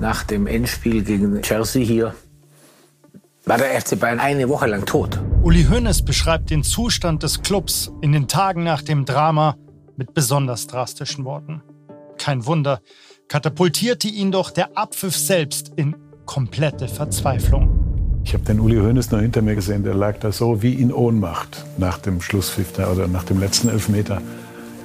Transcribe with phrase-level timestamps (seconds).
[0.00, 2.14] nach dem Endspiel gegen Chelsea hier
[3.44, 5.20] war der FC Bayern eine Woche lang tot.
[5.42, 9.56] Uli Hoeneß beschreibt den Zustand des Clubs in den Tagen nach dem Drama
[9.96, 11.62] mit besonders drastischen Worten.
[12.18, 12.80] Kein Wunder,
[13.28, 18.20] katapultierte ihn doch der Abpfiff selbst in komplette Verzweiflung.
[18.24, 20.92] Ich habe den Uli Hoeneß noch hinter mir gesehen, der lag da so wie in
[20.92, 24.20] Ohnmacht nach dem Schlusspfiff oder nach dem letzten Elfmeter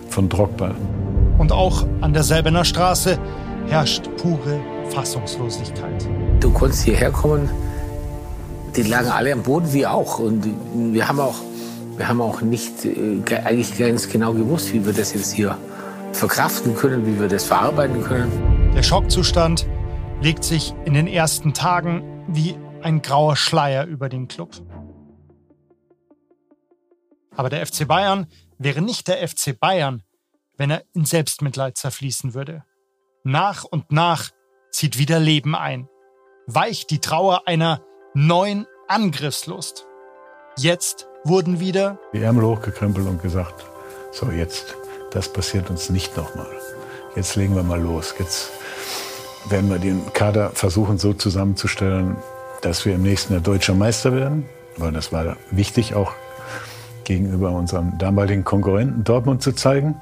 [0.10, 0.74] von Drogba.
[1.38, 3.20] Und auch an der Selbener Straße
[3.68, 6.08] herrscht pure Fassungslosigkeit.
[6.40, 7.50] Du konntest hierher kommen,
[8.76, 10.20] die lagen alle am Boden, wie auch.
[10.20, 10.46] Und
[10.94, 11.36] wir haben auch,
[11.98, 15.58] wir haben auch nicht äh, eigentlich ganz genau gewusst, wie wir das jetzt hier
[16.12, 18.32] verkraften können, wie wir das verarbeiten können.
[18.76, 19.68] Der Schockzustand
[20.22, 24.52] legt sich in den ersten Tagen wie ein grauer Schleier über den Club.
[27.36, 30.04] Aber der FC Bayern wäre nicht der FC Bayern,
[30.58, 32.64] wenn er in Selbstmitleid zerfließen würde.
[33.24, 34.30] Nach und nach
[34.76, 35.88] zieht wieder Leben ein.
[36.48, 37.82] Weicht die Trauer einer
[38.14, 39.88] neuen Angriffslust.
[40.58, 43.66] Jetzt wurden wieder die Ärmel hochgekrempelt und gesagt,
[44.12, 44.76] so jetzt,
[45.12, 46.48] das passiert uns nicht nochmal.
[47.16, 48.14] Jetzt legen wir mal los.
[48.20, 48.52] Jetzt
[49.48, 52.18] werden wir den Kader versuchen so zusammenzustellen,
[52.62, 56.12] dass wir im nächsten Jahr deutscher Meister werden, weil das war wichtig auch
[57.06, 60.02] gegenüber unserem damaligen Konkurrenten Dortmund zu zeigen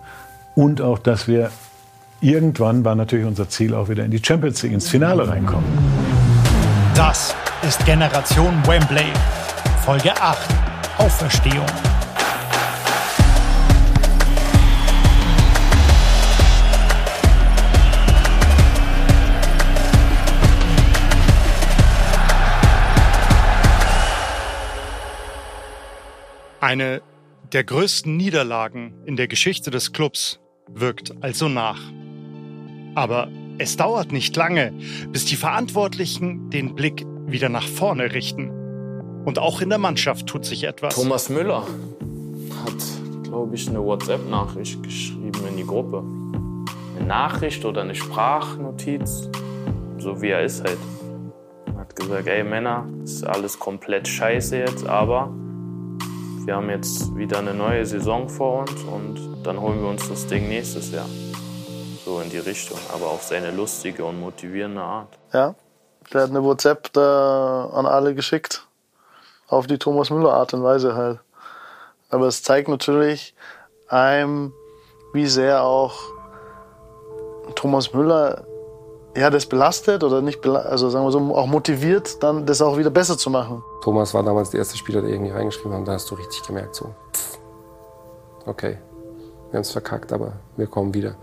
[0.56, 1.52] und auch, dass wir
[2.24, 5.66] irgendwann war natürlich unser Ziel auch wieder in die Champions League ins Finale reinkommen.
[6.96, 7.36] Das
[7.68, 9.12] ist Generation Wembley.
[9.84, 10.38] Folge 8.
[11.00, 11.66] Auferstehung.
[26.62, 27.02] Eine
[27.52, 31.80] der größten Niederlagen in der Geschichte des Clubs wirkt also nach.
[32.96, 33.28] Aber
[33.58, 34.74] es dauert nicht lange,
[35.12, 38.52] bis die Verantwortlichen den Blick wieder nach vorne richten.
[39.26, 40.96] Und auch in der Mannschaft tut sich etwas.
[40.96, 41.62] Thomas Müller
[42.66, 46.04] hat, glaube ich, eine WhatsApp-Nachricht geschrieben in die Gruppe.
[46.98, 49.30] Eine Nachricht oder eine Sprachnotiz,
[49.98, 50.78] so wie er ist halt.
[51.68, 55.34] Er hat gesagt, ey Männer, ist alles komplett scheiße jetzt, aber
[56.46, 60.28] wir haben jetzt wieder eine neue Saison vor uns und dann holen wir uns das
[60.28, 61.08] Ding nächstes Jahr
[62.04, 65.18] so in die Richtung, aber auf seine lustige und motivierende Art.
[65.32, 65.56] Ja,
[66.12, 68.66] der hat eine WhatsApp da an alle geschickt.
[69.48, 71.20] Auf die Thomas Müller Art und Weise halt.
[72.10, 73.36] Aber es zeigt natürlich
[73.88, 74.54] einem,
[75.14, 76.00] wie sehr auch
[77.56, 78.46] Thomas Müller
[79.16, 82.90] ja, das belastet oder nicht, also sagen wir so, auch motiviert, dann das auch wieder
[82.90, 83.64] besser zu machen.
[83.84, 85.88] Thomas war damals der erste Spieler, der irgendwie reingeschrieben hat.
[85.88, 87.38] Da hast du richtig gemerkt, so, pff,
[88.48, 88.80] okay,
[89.52, 91.16] wir haben es verkackt, aber wir kommen wieder.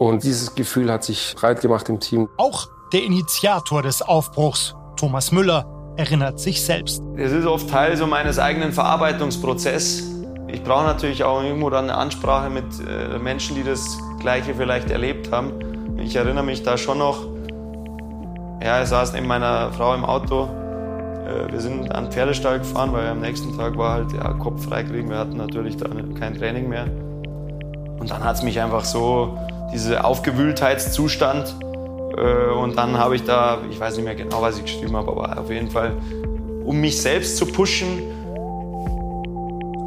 [0.00, 2.30] Und dieses Gefühl hat sich breit gemacht im Team.
[2.38, 5.66] Auch der Initiator des Aufbruchs, Thomas Müller,
[5.98, 7.02] erinnert sich selbst.
[7.18, 10.10] Es ist oft Teil so meines eigenen Verarbeitungsprozesses.
[10.48, 14.90] Ich brauche natürlich auch irgendwo dann eine Ansprache mit äh, Menschen, die das Gleiche vielleicht
[14.90, 15.98] erlebt haben.
[15.98, 17.18] Ich erinnere mich da schon noch,
[18.62, 20.48] ja, ich saß neben meiner Frau im Auto.
[21.26, 24.64] Äh, wir sind an den Pferdestall gefahren, weil am nächsten Tag war halt ja, Kopf
[24.64, 25.10] freikriegen.
[25.10, 26.86] Wir hatten natürlich da kein Training mehr.
[27.98, 29.36] Und dann hat es mich einfach so
[29.72, 31.56] dieser Aufgewühltheitszustand.
[32.16, 35.10] Äh, und dann habe ich da, ich weiß nicht mehr genau, was ich geschrieben habe,
[35.10, 35.96] aber auf jeden Fall,
[36.64, 38.02] um mich selbst zu pushen,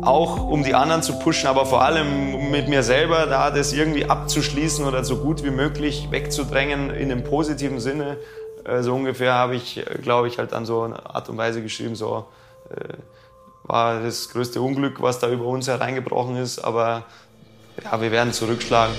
[0.04, 4.06] auch um die anderen zu pushen, aber vor allem mit mir selber, da das irgendwie
[4.06, 8.18] abzuschließen oder so gut wie möglich wegzudrängen in einem positiven Sinne.
[8.66, 11.62] Äh, so ungefähr habe ich, äh, glaube ich, halt an so eine Art und Weise
[11.62, 12.26] geschrieben, so
[13.64, 17.04] war das größte Unglück, was da über uns hereingebrochen ist, aber
[17.84, 18.96] ja, wir werden zurückschlagen.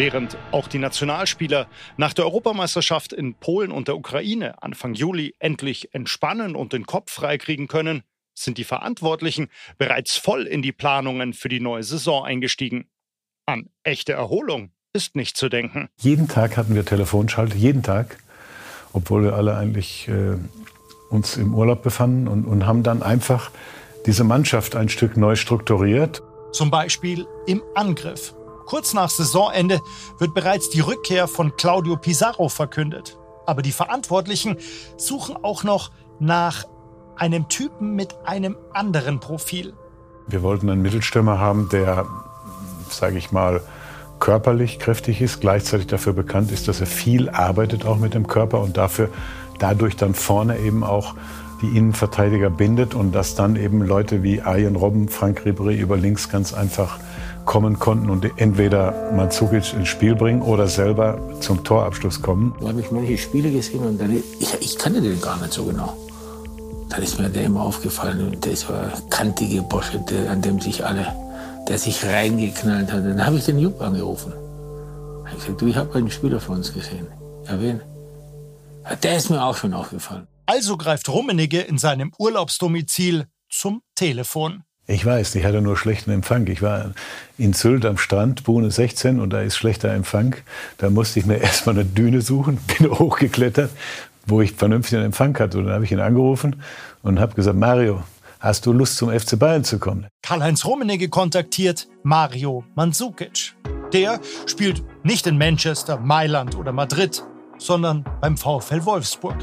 [0.00, 1.66] Während auch die Nationalspieler
[1.98, 7.12] nach der Europameisterschaft in Polen und der Ukraine Anfang Juli endlich entspannen und den Kopf
[7.12, 8.02] freikriegen können,
[8.32, 12.86] sind die Verantwortlichen bereits voll in die Planungen für die neue Saison eingestiegen.
[13.44, 15.90] An echte Erholung ist nicht zu denken.
[15.98, 18.20] Jeden Tag hatten wir Telefonschalte, jeden Tag,
[18.94, 20.38] obwohl wir alle eigentlich äh,
[21.10, 23.50] uns im Urlaub befanden und, und haben dann einfach
[24.06, 26.22] diese Mannschaft ein Stück neu strukturiert.
[26.52, 28.34] Zum Beispiel im Angriff.
[28.70, 29.80] Kurz nach Saisonende
[30.18, 33.18] wird bereits die Rückkehr von Claudio Pizarro verkündet.
[33.44, 34.58] Aber die Verantwortlichen
[34.96, 35.90] suchen auch noch
[36.20, 36.66] nach
[37.16, 39.74] einem Typen mit einem anderen Profil.
[40.28, 42.06] Wir wollten einen Mittelstürmer haben, der,
[42.88, 43.60] sage ich mal,
[44.20, 48.60] körperlich kräftig ist, gleichzeitig dafür bekannt ist, dass er viel arbeitet auch mit dem Körper
[48.60, 49.08] und dafür
[49.58, 51.16] dadurch dann vorne eben auch
[51.60, 56.28] die Innenverteidiger bindet und dass dann eben Leute wie Arjen Robben, Frank Ribéry über links
[56.28, 57.00] ganz einfach
[57.44, 62.54] kommen konnten und entweder Mandzukic ins Spiel bringen oder selber zum Torabschluss kommen.
[62.60, 65.64] Da habe ich manche Spiele gesehen und dann, ich, ich kannte den gar nicht so
[65.64, 65.96] genau.
[66.88, 70.60] Dann ist mir der immer aufgefallen, der ist so ein kantige Bosche, der, an dem
[70.60, 71.06] sich alle,
[71.68, 73.04] der sich reingeknallt hat.
[73.04, 74.32] Dann habe ich den Jupp angerufen.
[75.28, 77.06] Ich gesagt, du, ich habe einen Spieler von uns gesehen.
[77.46, 77.80] Ja, wen?
[78.84, 80.26] Ja, der ist mir auch schon aufgefallen.
[80.46, 84.64] Also greift Rummenigge in seinem Urlaubsdomizil zum Telefon.
[84.90, 86.48] Ich weiß, ich hatte nur schlechten Empfang.
[86.48, 86.90] Ich war
[87.38, 90.34] in Sylt am Strand, Bohne 16, und da ist schlechter Empfang.
[90.78, 93.70] Da musste ich mir erstmal eine Düne suchen, bin hochgeklettert,
[94.26, 95.58] wo ich vernünftigen Empfang hatte.
[95.58, 96.60] Und dann habe ich ihn angerufen
[97.04, 98.02] und habe gesagt, Mario,
[98.40, 100.08] hast du Lust zum FC Bayern zu kommen?
[100.22, 103.54] Karl-Heinz Rummenigge kontaktiert Mario Mandzukic.
[103.92, 107.22] Der spielt nicht in Manchester, Mailand oder Madrid,
[107.58, 109.36] sondern beim VfL Wolfsburg.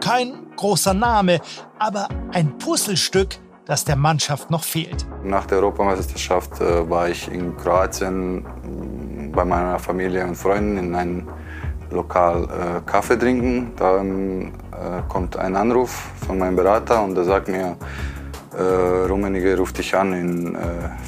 [0.00, 1.40] Kein großer Name,
[1.78, 5.06] aber ein Puzzlestück, das der Mannschaft noch fehlt.
[5.22, 10.94] Nach der Europameisterschaft äh, war ich in Kroatien mm, bei meiner Familie und Freunden in
[10.94, 11.28] einem
[11.90, 13.72] Lokal äh, Kaffee trinken.
[13.76, 15.90] Dann äh, kommt ein Anruf
[16.26, 17.76] von meinem Berater und der sagt mir,
[18.56, 20.58] äh, Rummenigge ruft dich an, in äh,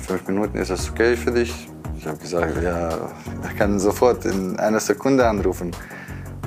[0.06, 1.66] fünf Minuten ist das okay für dich?
[1.96, 2.90] Ich habe gesagt, ja,
[3.42, 5.70] er kann sofort in einer Sekunde anrufen.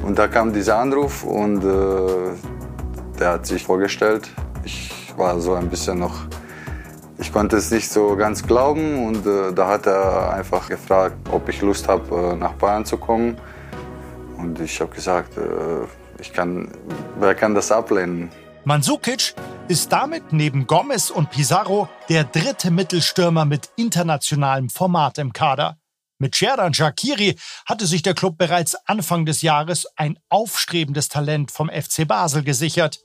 [0.05, 4.29] Und da kam dieser Anruf und äh, der hat sich vorgestellt.
[4.63, 6.15] Ich war so ein bisschen noch,
[7.17, 11.47] ich konnte es nicht so ganz glauben und äh, da hat er einfach gefragt, ob
[11.49, 13.37] ich Lust habe, äh, nach Bayern zu kommen.
[14.37, 15.85] Und ich habe gesagt, äh,
[16.19, 16.69] ich kann,
[17.19, 18.29] wer kann das ablehnen?
[18.65, 19.35] Mandzukic
[19.67, 25.77] ist damit neben Gomez und Pizarro der dritte Mittelstürmer mit internationalem Format im Kader.
[26.17, 31.69] Mit Sherdan Shakiri hatte sich der Club bereits Anfang des Jahres ein aufstrebendes Talent vom
[31.69, 32.99] FC Basel gesichert.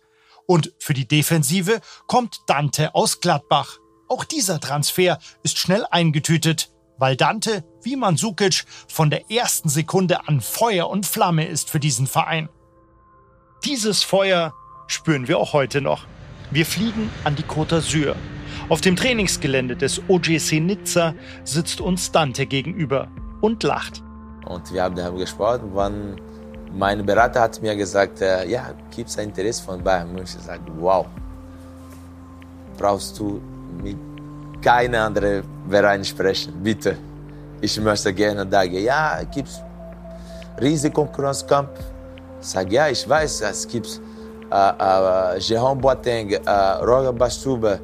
[0.51, 3.81] Und für die Defensive kommt Dante aus Gladbach.
[4.09, 10.41] Auch dieser Transfer ist schnell eingetütet, weil Dante, wie Mandzukic, von der ersten Sekunde an
[10.41, 12.49] Feuer und Flamme ist für diesen Verein.
[13.65, 14.55] Dieses Feuer
[14.87, 16.07] spüren wir auch heute noch.
[16.51, 18.15] Wir fliegen an die Côte d'Azur.
[18.71, 23.09] Auf dem Trainingsgelände des OGC Nizza sitzt uns Dante gegenüber
[23.43, 24.03] und lacht.
[24.47, 26.19] Und wir haben darüber gesprochen, wann
[26.79, 30.39] mein Berater hat mir gesagt, äh, ja, gibt es ein Interesse von Bayern München?
[30.39, 31.07] Ich sage, wow,
[32.79, 33.41] brauchst du
[33.83, 33.97] mit
[34.63, 36.97] keinem anderen Verein sprechen, bitte.
[37.61, 38.85] Ich möchte gerne da gehen.
[38.85, 39.61] Ja, gibt es
[40.61, 41.71] riesige Konkurrenzkampf.
[42.41, 44.01] Ich sage, ja, ich weiß, es gibt
[44.51, 46.51] äh, äh, Jerome Boateng, äh,
[46.85, 47.81] Roger Bastube,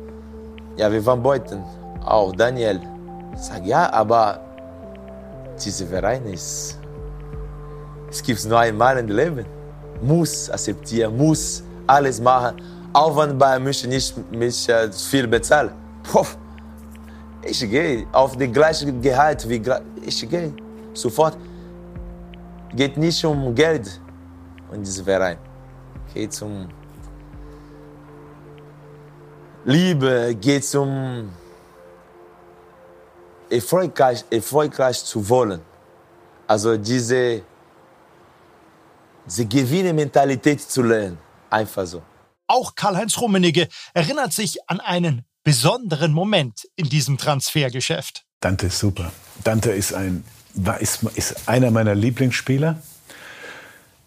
[0.76, 1.64] ja, wir waren Beuten,
[2.04, 2.80] auch Daniel.
[3.34, 4.38] Ich sage, ja, aber
[5.58, 6.78] dieser Verein ist
[8.14, 9.44] es gibt nur einmal im Leben.
[10.00, 12.54] Muss akzeptieren, muss alles machen,
[12.92, 15.72] auch wenn bei München nicht mich äh, viel bezahlt.
[17.42, 19.60] Ich gehe auf das gleiche Gehalt wie
[20.06, 20.52] ich gehe
[20.94, 21.36] sofort.
[22.74, 24.00] Geht nicht um Geld
[24.72, 25.38] in diesem Verein.
[26.14, 26.68] Geht um
[29.64, 31.30] Liebe, geht um
[33.50, 35.60] erfolgreich, erfolgreich zu wollen.
[36.46, 37.42] Also diese
[39.26, 41.18] diese Gewinne-Mentalität zu lernen.
[41.50, 42.02] Einfach so.
[42.46, 48.24] Auch Karl-Heinz Rummenigge erinnert sich an einen besonderen Moment in diesem Transfergeschäft.
[48.40, 49.12] Dante ist super.
[49.44, 52.78] Dante ist, ein, war, ist, ist einer meiner Lieblingsspieler.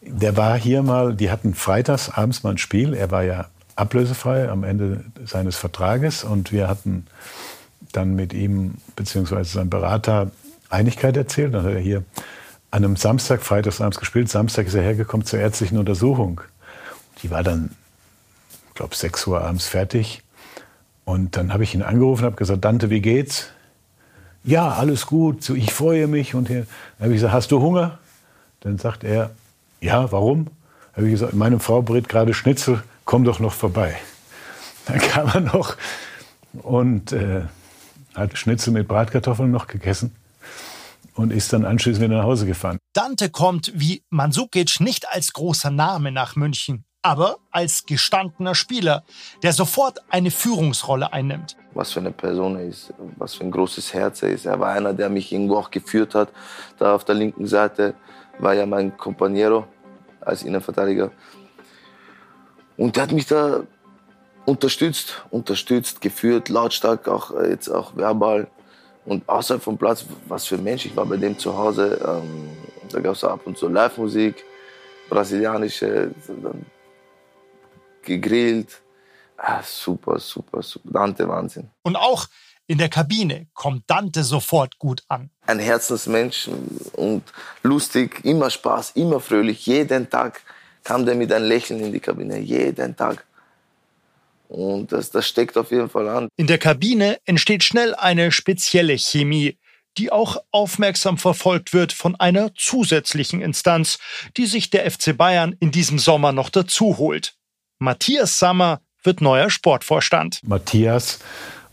[0.02, 2.94] Der war hier mal, die hatten freitags abends mal ein Spiel.
[2.94, 7.08] Er war ja ablösefrei am Ende seines Vertrages und wir hatten
[7.92, 9.44] dann mit ihm bzw.
[9.44, 10.32] seinem Berater
[10.70, 11.54] Einigkeit erzählt.
[11.54, 12.04] Dann hat er hier
[12.72, 14.30] an einem Samstag, freitagsabends gespielt.
[14.30, 16.42] Samstag ist er hergekommen zur ärztlichen Untersuchung.
[17.22, 17.72] Die war dann,
[18.70, 20.22] ich glaube, 6 Uhr abends fertig.
[21.06, 23.50] Und dann habe ich ihn angerufen und habe gesagt, Dante, wie geht's?
[24.44, 26.36] Ja, alles gut, ich freue mich.
[26.36, 26.68] Und dann
[27.00, 28.00] habe ich gesagt, hast du Hunger?
[28.60, 29.32] Dann sagt er,
[29.80, 30.46] ja, warum?
[30.46, 33.96] Dann habe ich gesagt, meine Frau brät gerade Schnitzel, komm doch noch vorbei.
[34.88, 35.76] Dann kam er noch
[36.54, 37.42] und äh,
[38.16, 40.16] hat Schnitzel mit Bratkartoffeln noch gegessen
[41.18, 42.78] und ist dann anschließend wieder nach Hause gefahren.
[42.94, 49.04] Dante kommt wie Mandzukic nicht als großer Name nach München, aber als gestandener Spieler,
[49.44, 51.58] der sofort eine Führungsrolle einnimmt.
[51.74, 54.46] Was für eine Person er ist, was für ein großes Herz er ist.
[54.46, 56.30] Er war einer, der mich irgendwo auch geführt hat.
[56.78, 57.96] Da auf der linken Seite
[58.40, 59.68] war ja mein Companiero
[60.22, 61.12] als Innenverteidiger.
[62.78, 63.64] Und der hat mich da
[64.46, 68.48] unterstützt, unterstützt, geführt, lautstark, auch jetzt auch verbal
[69.08, 72.50] Und außerhalb vom Platz, was für ein Mensch, ich war bei dem zu Hause, ähm,
[72.92, 74.44] da gab es ab und zu Live-Musik,
[75.10, 76.66] brasilianische, dann
[78.04, 78.82] gegrillt.
[79.38, 80.90] Ah, super, super, super.
[80.92, 81.70] Dante, Wahnsinn.
[81.84, 82.26] Und auch
[82.66, 85.30] in der Kabine kommt Dante sofort gut an.
[85.46, 86.50] Ein Herzensmensch
[86.94, 87.24] und
[87.64, 89.66] lustig, immer Spaß, immer fröhlich.
[89.68, 90.42] Jeden Tag
[90.84, 93.26] kam der mit einem Lächeln in die Kabine, jeden Tag.
[94.48, 96.30] Und das, das steckt auf jeden Fall an.
[96.38, 99.58] In der Kabine entsteht schnell eine spezielle Chemie,
[99.98, 103.98] die auch aufmerksam verfolgt wird von einer zusätzlichen Instanz,
[104.38, 107.34] die sich der FC Bayern in diesem Sommer noch dazu holt.
[107.80, 110.40] Matthias Sammer wird neuer Sportvorstand.
[110.44, 111.20] Matthias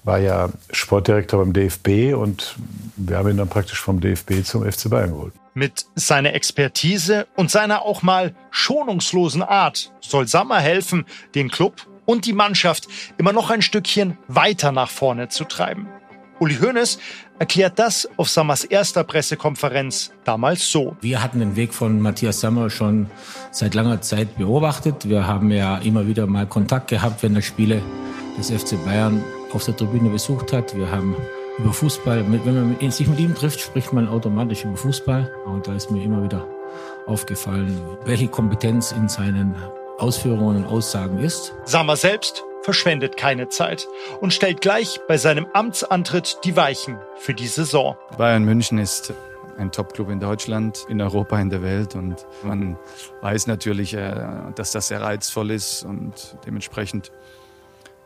[0.04, 2.56] war ja Sportdirektor beim DFB und
[2.96, 5.34] wir haben ihn dann praktisch vom DFB zum FC Bayern geholt.
[5.54, 12.26] Mit seiner Expertise und seiner auch mal schonungslosen Art soll Sammer helfen, den Club und
[12.26, 15.88] die Mannschaft immer noch ein Stückchen weiter nach vorne zu treiben.
[16.40, 16.98] Uli Hoeneß
[17.38, 20.96] erklärt das auf Sammers erster Pressekonferenz damals so.
[21.00, 23.08] Wir hatten den Weg von Matthias Sammer schon
[23.50, 25.08] seit langer Zeit beobachtet.
[25.08, 27.82] Wir haben ja immer wieder mal Kontakt gehabt, wenn er Spiele
[28.36, 30.76] des FC Bayern auf der Tribüne besucht hat.
[30.76, 31.16] Wir haben
[31.58, 35.32] über Fußball, wenn man sich mit ihm trifft, spricht man automatisch über Fußball.
[35.46, 36.46] Und da ist mir immer wieder
[37.06, 39.54] aufgefallen, welche Kompetenz in seinen
[39.98, 41.54] Ausführungen und Aussagen ist.
[41.64, 43.86] Sammer selbst verschwendet keine Zeit
[44.20, 47.96] und stellt gleich bei seinem Amtsantritt die Weichen für die Saison.
[48.16, 49.12] Bayern München ist
[49.58, 51.94] ein Topclub in Deutschland, in Europa, in der Welt.
[51.94, 52.76] Und man
[53.20, 54.14] weiß natürlich, äh,
[54.56, 57.12] dass das sehr reizvoll ist und dementsprechend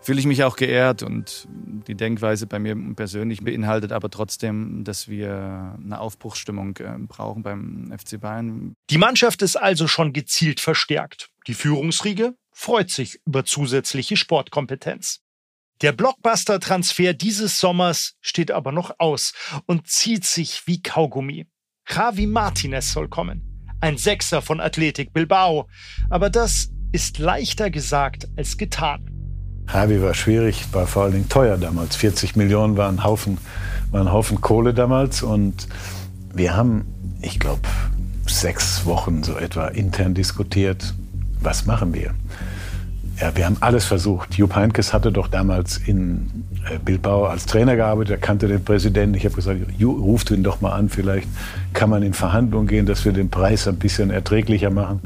[0.00, 1.48] fühle ich mich auch geehrt und
[1.86, 7.92] die Denkweise bei mir persönlich beinhaltet aber trotzdem, dass wir eine Aufbruchsstimmung äh, brauchen beim
[7.96, 8.74] FC Bayern.
[8.90, 11.30] Die Mannschaft ist also schon gezielt verstärkt.
[11.48, 15.20] Die Führungsriege freut sich über zusätzliche Sportkompetenz.
[15.80, 19.32] Der Blockbuster-Transfer dieses Sommers steht aber noch aus
[19.64, 21.46] und zieht sich wie Kaugummi.
[21.88, 23.64] Javi Martinez soll kommen.
[23.80, 25.68] Ein Sechser von Athletic Bilbao.
[26.10, 29.10] Aber das ist leichter gesagt als getan.
[29.72, 31.96] Javi war schwierig, war vor allen Dingen teuer damals.
[31.96, 33.38] 40 Millionen war ein Haufen,
[33.90, 35.22] war ein Haufen Kohle damals.
[35.22, 35.66] Und
[36.34, 36.84] wir haben,
[37.22, 37.62] ich glaube,
[38.26, 40.94] sechs Wochen so etwa intern diskutiert,
[41.40, 42.14] was machen wir?
[43.20, 44.34] Ja, wir haben alles versucht.
[44.36, 49.16] Jupp Heynckes hatte doch damals in äh, Bilbao als Trainer gearbeitet, er kannte den Präsidenten.
[49.16, 51.26] Ich habe gesagt, ruft ihn doch mal an, vielleicht
[51.72, 55.00] kann man in Verhandlungen gehen, dass wir den Preis ein bisschen erträglicher machen.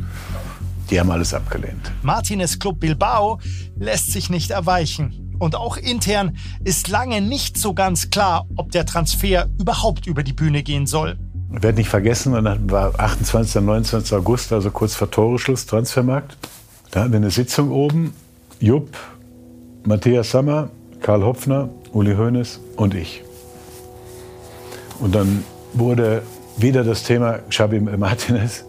[0.91, 1.91] Die haben alles abgelehnt.
[2.03, 3.41] Martinez Club Bilbao
[3.79, 5.35] lässt sich nicht erweichen.
[5.39, 10.35] Und auch intern ist lange nicht so ganz klar, ob der Transfer überhaupt über die
[10.35, 11.19] Bühne gehen soll.
[11.55, 13.57] Ich werde nicht vergessen, und dann war 28.
[13.57, 14.15] und 29.
[14.15, 16.37] August, also kurz vor Toreschluss, Transfermarkt.
[16.91, 18.15] Da hatten wir eine Sitzung oben.
[18.59, 18.97] Jupp,
[19.85, 23.23] Matthias Sammer, Karl Hopfner, Uli Hoeneß und ich.
[25.01, 25.45] Und dann
[25.75, 26.23] wurde
[26.57, 28.65] wieder das Thema Xabi Martinez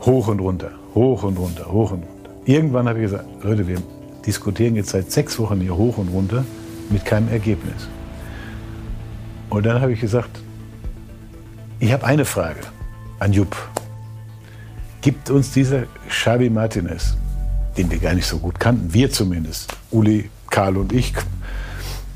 [0.00, 2.30] hoch und runter, hoch und runter, hoch und runter.
[2.44, 3.78] Irgendwann habe ich gesagt, Leute, wir
[4.26, 6.44] diskutieren jetzt seit sechs Wochen hier hoch und runter
[6.90, 7.88] mit keinem Ergebnis.
[9.48, 10.43] Und dann habe ich gesagt,
[11.84, 12.60] ich habe eine Frage
[13.18, 13.56] an Jupp.
[15.00, 17.16] Gibt uns dieser Xabi Martinez
[17.76, 18.92] den wir gar nicht so gut kannten.
[18.92, 19.76] Wir zumindest.
[19.90, 21.12] Uli, Karl und ich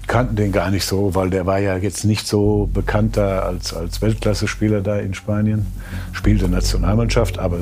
[0.06, 4.00] kannten den gar nicht so, weil der war ja jetzt nicht so bekannter als, als
[4.00, 5.66] Weltklasse-Spieler da in Spanien.
[6.12, 7.58] Spielte Nationalmannschaft, aber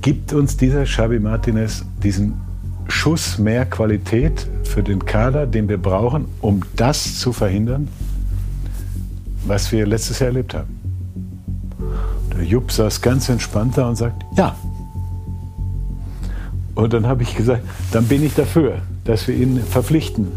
[0.00, 2.40] gibt uns dieser Xavi Martinez diesen
[2.88, 7.88] Schuss mehr Qualität für den Kader, den wir brauchen, um das zu verhindern,
[9.44, 10.78] was wir letztes Jahr erlebt haben.
[12.32, 14.56] Der Jupp saß ganz entspannt da und sagt, ja,
[16.78, 20.28] und dann habe ich gesagt, dann bin ich dafür, dass wir ihn verpflichten.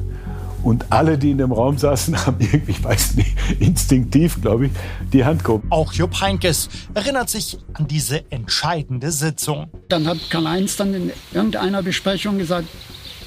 [0.63, 4.71] Und alle, die in dem Raum saßen, haben irgendwie, ich weiß nicht, instinktiv, glaube ich,
[5.13, 5.67] die Hand gehoben.
[5.69, 9.67] Auch Jupp Heinkes erinnert sich an diese entscheidende Sitzung.
[9.87, 12.67] Dann hat Karl-Heinz dann in irgendeiner Besprechung gesagt,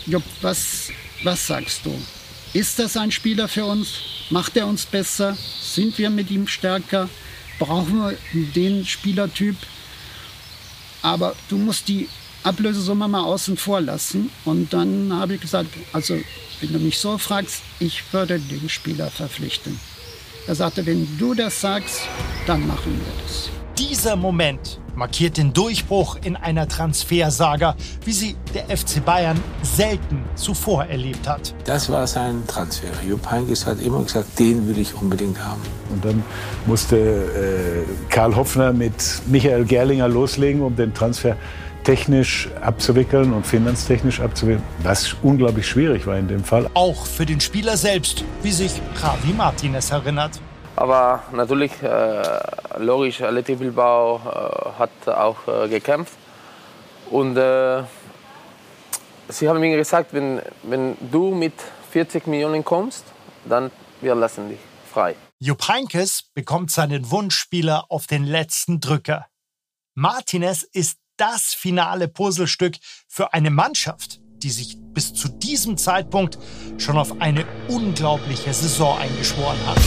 [0.06, 0.88] Jupp, was,
[1.22, 1.92] was sagst du?
[2.54, 3.98] Ist das ein Spieler für uns?
[4.30, 5.36] Macht er uns besser?
[5.60, 7.08] Sind wir mit ihm stärker?
[7.58, 9.56] Brauchen wir den Spielertyp?
[11.02, 12.08] Aber du musst die
[12.44, 14.30] Ablösesumme mal außen vor lassen.
[14.44, 16.16] Und dann habe ich gesagt, also
[16.60, 19.80] wenn du mich so fragst, ich würde den Spieler verpflichten.
[20.46, 22.02] Er sagte, wenn du das sagst,
[22.46, 23.50] dann machen wir das.
[23.76, 30.84] Dieser Moment markiert den Durchbruch in einer Transfersaga, wie sie der FC Bayern selten zuvor
[30.84, 31.54] erlebt hat.
[31.64, 32.88] Das war sein Transfer.
[33.06, 35.62] Jupp Heynckes hat immer gesagt, den will ich unbedingt haben.
[35.90, 36.22] Und dann
[36.66, 38.94] musste äh, Karl Hoffner mit
[39.26, 41.36] Michael Gerlinger loslegen, um den Transfer
[41.84, 46.68] technisch abzuwickeln und finanztechnisch abzuwickeln, was unglaublich schwierig war in dem Fall.
[46.74, 50.40] Auch für den Spieler selbst, wie sich Javi Martinez erinnert.
[50.76, 52.22] Aber natürlich, äh,
[52.78, 56.14] logisch, Athletic Bilbao äh, hat auch äh, gekämpft.
[57.10, 57.34] Und
[59.28, 61.52] sie haben mir gesagt, wenn, wenn du mit
[61.90, 63.04] 40 Millionen kommst,
[63.44, 64.58] dann wir lassen dich
[64.90, 65.14] frei.
[65.38, 69.26] Jupp Heynckes bekommt seinen Wunschspieler auf den letzten Drücker.
[69.94, 72.76] Martinez ist das finale Puzzlestück
[73.06, 76.38] für eine Mannschaft, die sich bis zu diesem Zeitpunkt
[76.78, 79.78] schon auf eine unglaubliche Saison eingeschworen hat.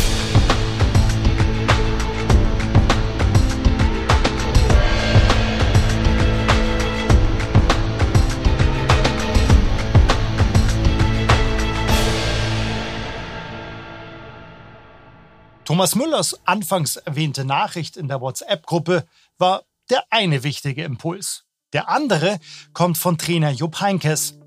[15.67, 19.03] Thomas Müllers anfangs erwähnte Nachricht in der WhatsApp-Gruppe
[19.37, 21.43] war der eine wichtige Impuls.
[21.73, 22.39] Der andere
[22.71, 24.39] kommt von Trainer Jupp Heinkes.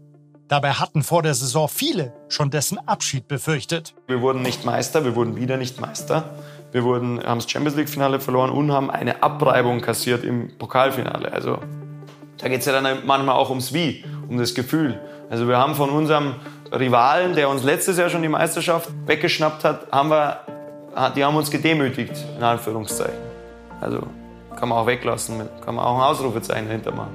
[0.49, 3.95] Dabei hatten vor der Saison viele schon dessen Abschied befürchtet.
[4.07, 6.31] Wir wurden nicht Meister, wir wurden wieder nicht Meister.
[6.73, 11.31] Wir wurden, haben das Champions League-Finale verloren und haben eine Abreibung kassiert im Pokalfinale.
[11.31, 11.59] Also
[12.39, 14.99] da geht es ja dann manchmal auch ums Wie, um das Gefühl.
[15.29, 16.37] Also wir haben von unserem
[16.73, 20.47] Rivalen, der uns letztes Jahr schon die Meisterschaft weggeschnappt hat, haben wir
[21.17, 23.19] die haben uns gedemütigt, in Anführungszeichen.
[23.81, 24.03] Also
[24.57, 27.13] kann man auch weglassen, kann man auch ein Ausrufezeichen dahinter machen.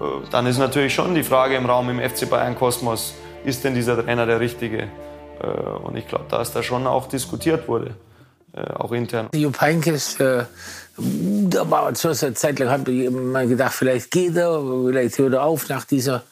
[0.00, 3.74] Äh, dann ist natürlich schon die Frage im Raum im FC Bayern Kosmos, ist denn
[3.74, 4.88] dieser Trainer der Richtige?
[5.40, 7.94] Äh, und ich glaube, dass da schon auch diskutiert wurde,
[8.54, 9.28] äh, auch intern.
[9.34, 10.44] Jupp Heynckes, äh,
[10.96, 15.34] da war zu einer Zeit lang, habe ich mal gedacht, vielleicht geht er, vielleicht hört
[15.34, 16.22] er auf nach dieser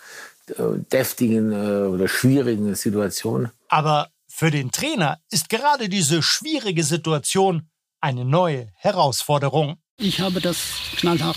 [0.59, 1.53] deftigen
[1.95, 3.51] oder schwierigen Situation.
[3.69, 4.09] Aber
[4.41, 7.69] für den Trainer ist gerade diese schwierige Situation
[8.01, 9.77] eine neue Herausforderung.
[9.99, 10.57] Ich habe das
[10.97, 11.37] knallhart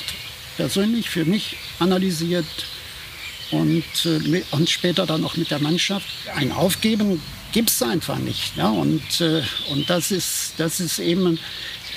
[0.56, 2.46] persönlich für mich analysiert
[3.52, 6.08] und, äh, und später dann auch mit der Mannschaft.
[6.34, 8.56] Ein Aufgeben gibt es einfach nicht.
[8.56, 8.70] Ja?
[8.70, 11.38] Und, äh, und das, ist, das ist eben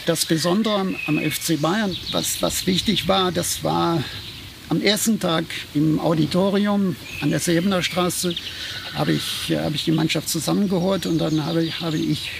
[0.06, 1.96] das Besondere am, am FC Bayern.
[2.10, 4.02] Was, was wichtig war, das war
[4.68, 5.44] am ersten Tag
[5.74, 8.34] im Auditorium an der Sebener Straße
[8.94, 12.30] habe ich, habe ich die Mannschaft zusammengeholt und dann habe, habe ich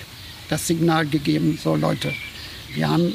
[0.48, 2.12] das Signal gegeben, so Leute,
[2.74, 3.14] wir haben,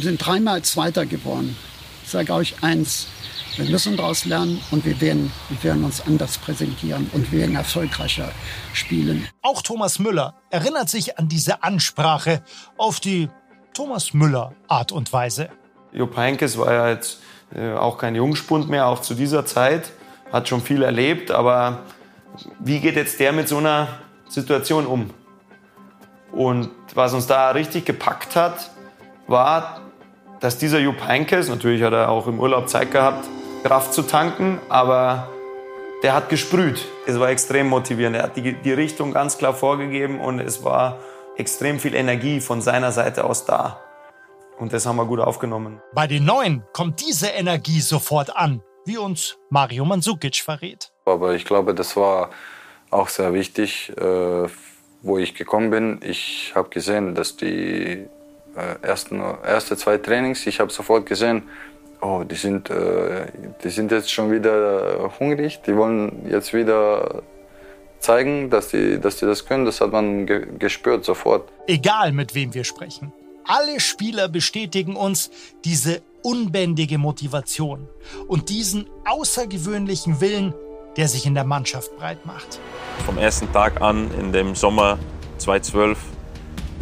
[0.00, 1.56] sind dreimal Zweiter geworden.
[2.04, 3.08] Ich sage euch eins,
[3.56, 7.56] wir müssen daraus lernen und wir werden, wir werden uns anders präsentieren und wir werden
[7.56, 8.32] erfolgreicher
[8.72, 9.28] spielen.
[9.42, 12.42] Auch Thomas Müller erinnert sich an diese Ansprache
[12.76, 13.28] auf die
[13.72, 15.50] Thomas Müller Art und Weise.
[15.92, 17.20] Jupp Heynckes war ja jetzt
[17.78, 19.92] auch kein Jungspund mehr, auch zu dieser Zeit.
[20.32, 21.80] Hat schon viel erlebt, aber
[22.58, 23.88] wie geht jetzt der mit so einer
[24.28, 25.10] Situation um?
[26.32, 28.70] Und was uns da richtig gepackt hat,
[29.28, 29.80] war,
[30.40, 33.28] dass dieser Jupp Heynckes, natürlich hat er auch im Urlaub Zeit gehabt,
[33.62, 35.28] Kraft zu tanken, aber
[36.02, 36.84] der hat gesprüht.
[37.06, 38.16] Es war extrem motivierend.
[38.16, 40.98] Er hat die, die Richtung ganz klar vorgegeben und es war
[41.36, 43.80] extrem viel Energie von seiner Seite aus da.
[44.58, 45.80] Und das haben wir gut aufgenommen.
[45.94, 50.92] Bei den Neuen kommt diese Energie sofort an, wie uns Mario Mandzukic verrät.
[51.06, 52.30] Aber ich glaube, das war
[52.90, 54.48] auch sehr wichtig, äh,
[55.02, 56.00] wo ich gekommen bin.
[56.02, 58.06] Ich habe gesehen, dass die
[58.56, 61.42] äh, ersten erste zwei Trainings, ich habe sofort gesehen,
[62.00, 63.26] oh, die sind, äh,
[63.62, 67.22] die sind jetzt schon wieder hungrig, die wollen jetzt wieder
[67.98, 69.64] zeigen, dass die, dass die das können.
[69.64, 71.50] Das hat man ge gespürt sofort.
[71.66, 73.12] Egal, mit wem wir sprechen.
[73.46, 75.30] Alle Spieler bestätigen uns
[75.64, 77.86] diese unbändige Motivation
[78.26, 80.54] und diesen außergewöhnlichen Willen,
[80.96, 82.58] der sich in der Mannschaft breit macht.
[83.04, 84.98] Vom ersten Tag an in dem Sommer
[85.36, 85.98] 2012,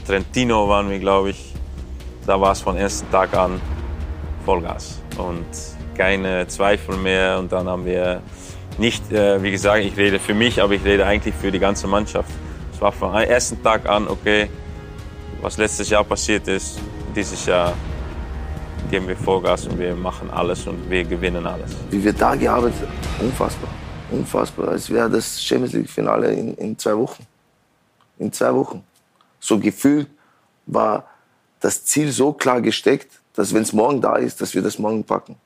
[0.07, 1.53] Trentino waren wir, glaube ich,
[2.27, 3.61] da war es von ersten Tag an
[4.45, 5.45] Vollgas und
[5.97, 7.41] keine Zweifel mehr.
[7.41, 8.23] Und dann haben wir
[8.79, 11.89] nicht, äh, wie gesagt, ich rede für mich, aber ich rede eigentlich für die ganze
[11.89, 12.31] Mannschaft.
[12.73, 14.49] Es war vom ersten Tag an, okay,
[15.43, 16.79] was letztes Jahr passiert ist,
[17.15, 17.75] dieses Jahr
[18.89, 21.73] geben wir Vollgas und wir machen alles und wir gewinnen alles.
[21.91, 23.71] Wie wir da gearbeitet haben, unfassbar.
[24.11, 24.69] Unfassbar.
[24.69, 27.27] Als wäre das Champions League-Finale in, in zwei Wochen.
[28.19, 28.85] In zwei Wochen.
[29.41, 30.09] So gefühlt
[30.67, 31.09] war
[31.59, 35.03] das Ziel so klar gesteckt, dass wenn es morgen da ist, dass wir das morgen
[35.03, 35.37] packen.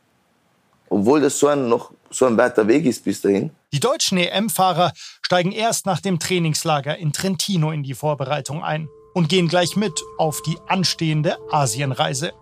[0.91, 3.51] Obwohl das so ein, noch so ein weiter Weg ist bis dahin.
[3.73, 9.31] Die deutschen EM-Fahrer steigen erst nach dem Trainingslager in Trentino in die Vorbereitung ein und
[9.31, 12.35] gehen gleich mit auf die anstehende Asienreise.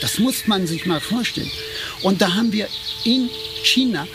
[0.00, 1.50] Das muss man sich mal vorstellen.
[2.04, 2.68] Und da haben wir
[3.04, 3.28] in
[3.64, 4.06] China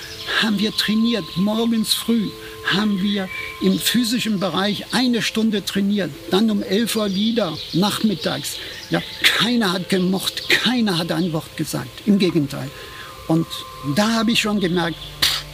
[0.41, 2.29] haben wir trainiert, morgens früh
[2.73, 3.27] haben wir
[3.61, 8.57] im physischen Bereich eine Stunde trainiert, dann um 11 Uhr wieder, nachmittags.
[8.89, 11.89] Ja, keiner hat gemocht, keiner hat ein Wort gesagt.
[12.05, 12.69] Im Gegenteil.
[13.27, 13.47] Und
[13.97, 14.97] da habe ich schon gemerkt,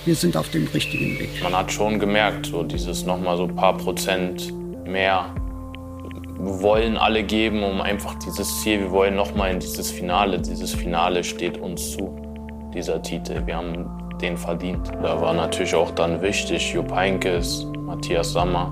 [0.06, 1.42] wir sind auf dem richtigen Weg.
[1.42, 4.54] Man hat schon gemerkt, so dieses nochmal so ein paar Prozent
[4.86, 5.34] mehr
[6.38, 10.40] wollen alle geben, um einfach dieses Ziel, wir wollen nochmal in dieses Finale.
[10.40, 12.16] Dieses Finale steht uns zu,
[12.74, 13.42] dieser Titel.
[13.46, 13.90] Wir haben
[14.22, 14.92] den verdient.
[15.02, 18.72] Da war natürlich auch dann wichtig, Jupp Heinkes, Matthias Sammer,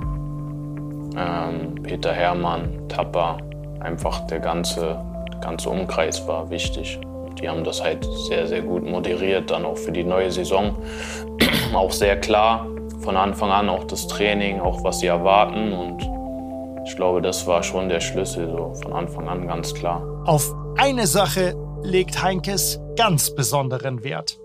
[1.18, 3.38] ähm, Peter Hermann, Tapper,
[3.80, 5.00] einfach der ganze,
[5.42, 7.00] ganze Umkreis war wichtig.
[7.42, 10.76] Die haben das halt sehr, sehr gut moderiert, dann auch für die neue Saison.
[11.74, 12.68] auch sehr klar
[13.00, 15.74] von Anfang an auch das Training, auch was sie erwarten.
[15.74, 16.21] Und
[16.86, 20.02] ich glaube, das war schon der Schlüssel, so von Anfang an ganz klar.
[20.26, 24.40] Auf eine Sache legt Heinkes ganz besonderen Wert.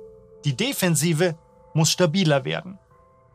[0.45, 1.37] Die Defensive
[1.75, 2.79] muss stabiler werden.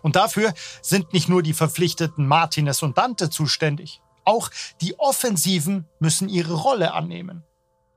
[0.01, 4.01] Und dafür sind nicht nur die verpflichteten Martinez und Dante zuständig.
[4.23, 4.49] Auch
[4.81, 7.43] die Offensiven müssen ihre Rolle annehmen.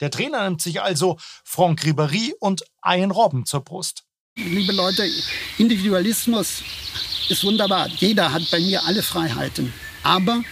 [0.01, 4.05] Der Trainer nimmt sich also Franck Ribéry und Ian Robben zur Brust.
[4.37, 5.09] Liebe Leute,
[5.59, 6.63] Individualismus
[7.29, 7.89] ist wunderbar.
[7.89, 9.73] Jeder hat bei mir alle Freiheiten.
[10.03, 10.43] Aber,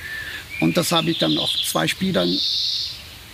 [0.62, 2.28] und das habe ich dann auch zwei Spielern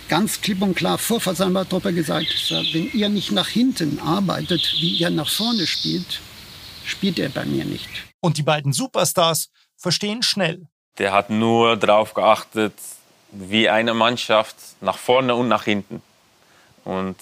[0.09, 2.27] ganz klipp und klar vor versammelter Truppe gesagt,
[2.73, 6.19] wenn ihr nicht nach hinten arbeitet, wie ihr nach vorne spielt,
[6.85, 7.87] spielt er bei mir nicht.
[8.19, 10.67] Und die beiden Superstars verstehen schnell.
[10.97, 12.73] Der hat nur darauf geachtet,
[13.31, 16.01] wie eine Mannschaft nach vorne und nach hinten.
[16.83, 17.15] Und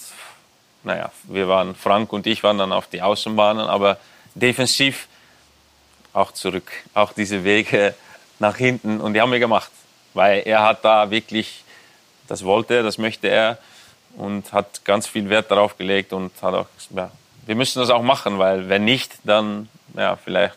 [0.84, 4.00] naja, wir waren, Frank und ich waren dann auf die Außenbahnen, aber
[4.36, 5.08] defensiv
[6.14, 7.94] auch zurück, auch diese Wege
[8.40, 9.02] nach hinten.
[9.02, 9.70] Und die haben wir gemacht,
[10.18, 11.64] weil er hat da wirklich,
[12.28, 13.58] das wollte er, das möchte er
[14.18, 17.10] und hat ganz viel Wert darauf gelegt und hat auch, ja,
[17.46, 20.56] wir müssen das auch machen, weil wenn nicht, dann ja, vielleicht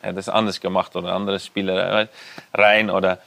[0.00, 2.08] hätte es anders gemacht oder andere Spieler
[2.54, 3.18] rein oder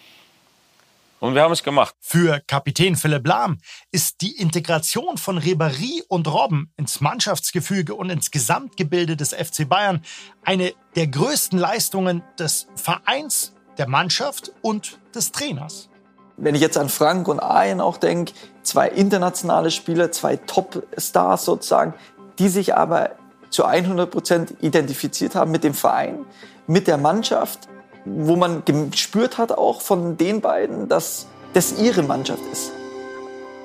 [1.20, 1.96] und wir haben es gemacht.
[2.02, 3.60] Für Kapitän Philipp Lahm
[3.92, 10.04] ist die Integration von Ribéry und Robben ins Mannschaftsgefüge und ins Gesamtgebilde des FC Bayern
[10.44, 15.90] eine der größten Leistungen des Vereins, der Mannschaft und des Trainers.
[16.38, 18.34] Wenn ich jetzt an Frank und Ayen auch denke,
[18.64, 21.94] zwei internationale Spieler, zwei Top-Stars sozusagen,
[22.40, 23.12] die sich aber
[23.50, 26.26] zu 100 Prozent identifiziert haben mit dem Verein,
[26.66, 27.68] mit der Mannschaft,
[28.06, 32.72] wo man gespürt hat auch von den beiden, dass das ihre Mannschaft ist.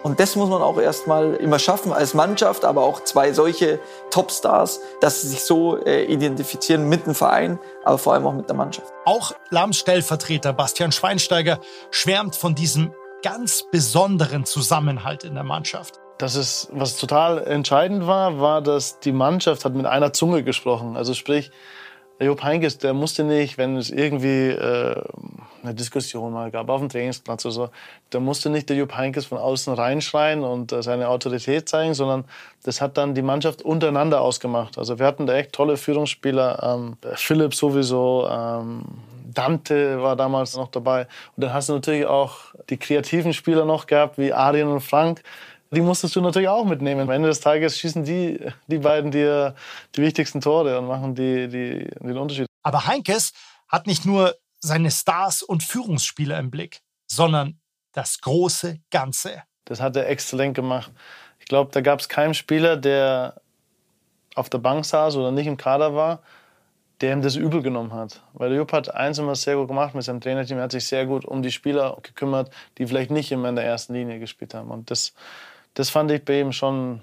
[0.03, 3.81] Und das muss man auch erstmal immer schaffen als Mannschaft, aber auch zwei solche
[4.11, 8.49] Topstars, dass sie sich so äh, identifizieren mit dem Verein, aber vor allem auch mit
[8.49, 8.93] der Mannschaft.
[9.05, 11.59] Auch Lams Stellvertreter Bastian Schweinsteiger
[11.91, 15.99] schwärmt von diesem ganz besonderen Zusammenhalt in der Mannschaft.
[16.19, 20.97] Das ist, was total entscheidend war, war, dass die Mannschaft hat mit einer Zunge gesprochen.
[20.97, 21.51] Also sprich,
[22.19, 25.03] der Jupp Heynckes, der musste nicht, wenn es irgendwie äh,
[25.63, 27.69] eine Diskussion mal gab auf dem Trainingsplatz oder so,
[28.13, 32.25] der musste nicht der Jupp Heynckes von außen reinschreien und äh, seine Autorität zeigen, sondern
[32.65, 34.79] das hat dann die Mannschaft untereinander ausgemacht.
[34.79, 38.83] Also wir hatten da echt tolle Führungsspieler, ähm, Philipp sowieso, ähm,
[39.33, 41.03] Dante war damals noch dabei.
[41.37, 42.39] Und dann hast du natürlich auch
[42.71, 45.23] die kreativen Spieler noch gehabt, wie Arjen und Frank,
[45.71, 47.03] die musstest du natürlich auch mitnehmen.
[47.03, 49.55] Am Ende des Tages schießen die, die beiden dir
[49.95, 52.47] die wichtigsten Tore und machen die, die, den Unterschied.
[52.63, 53.33] Aber Heinkes
[53.69, 57.61] hat nicht nur seine Stars und Führungsspieler im Blick, sondern
[57.93, 59.43] das große Ganze.
[59.65, 60.91] Das hat er exzellent gemacht.
[61.39, 63.41] Ich glaube, da gab es keinen Spieler, der
[64.35, 66.23] auf der Bank saß oder nicht im Kader war,
[67.01, 68.23] der ihm das übel genommen hat.
[68.33, 70.59] Weil Jupp hat eins immer sehr gut gemacht mit seinem Trainerteam.
[70.59, 73.65] Er hat sich sehr gut um die Spieler gekümmert, die vielleicht nicht immer in der
[73.65, 74.71] ersten Linie gespielt haben.
[74.71, 75.13] Und das,
[75.79, 77.03] das fand ich bei ihm schon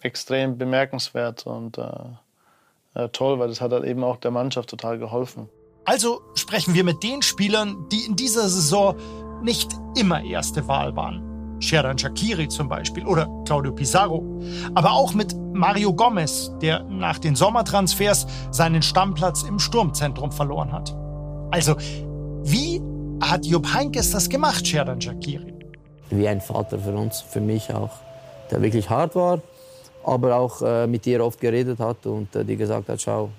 [0.00, 1.84] extrem bemerkenswert und äh,
[2.94, 5.48] äh, toll, weil das hat halt eben auch der Mannschaft total geholfen.
[5.84, 8.96] Also sprechen wir mit den Spielern, die in dieser Saison
[9.44, 11.60] nicht immer erste Wahl waren.
[11.60, 14.24] Sheran Shakiri zum Beispiel oder Claudio Pizarro.
[14.74, 20.96] Aber auch mit Mario Gomez, der nach den Sommertransfers seinen Stammplatz im Sturmzentrum verloren hat.
[21.52, 21.76] Also,
[22.42, 22.82] wie
[23.20, 25.53] hat Jupp Heynckes das gemacht, Sheran Shakiri?
[26.10, 27.90] Wie ein Vater für uns, für mich auch,
[28.50, 29.40] der wirklich hart war,
[30.04, 33.30] aber auch äh, mit dir oft geredet hat und äh, dir gesagt hat, schau,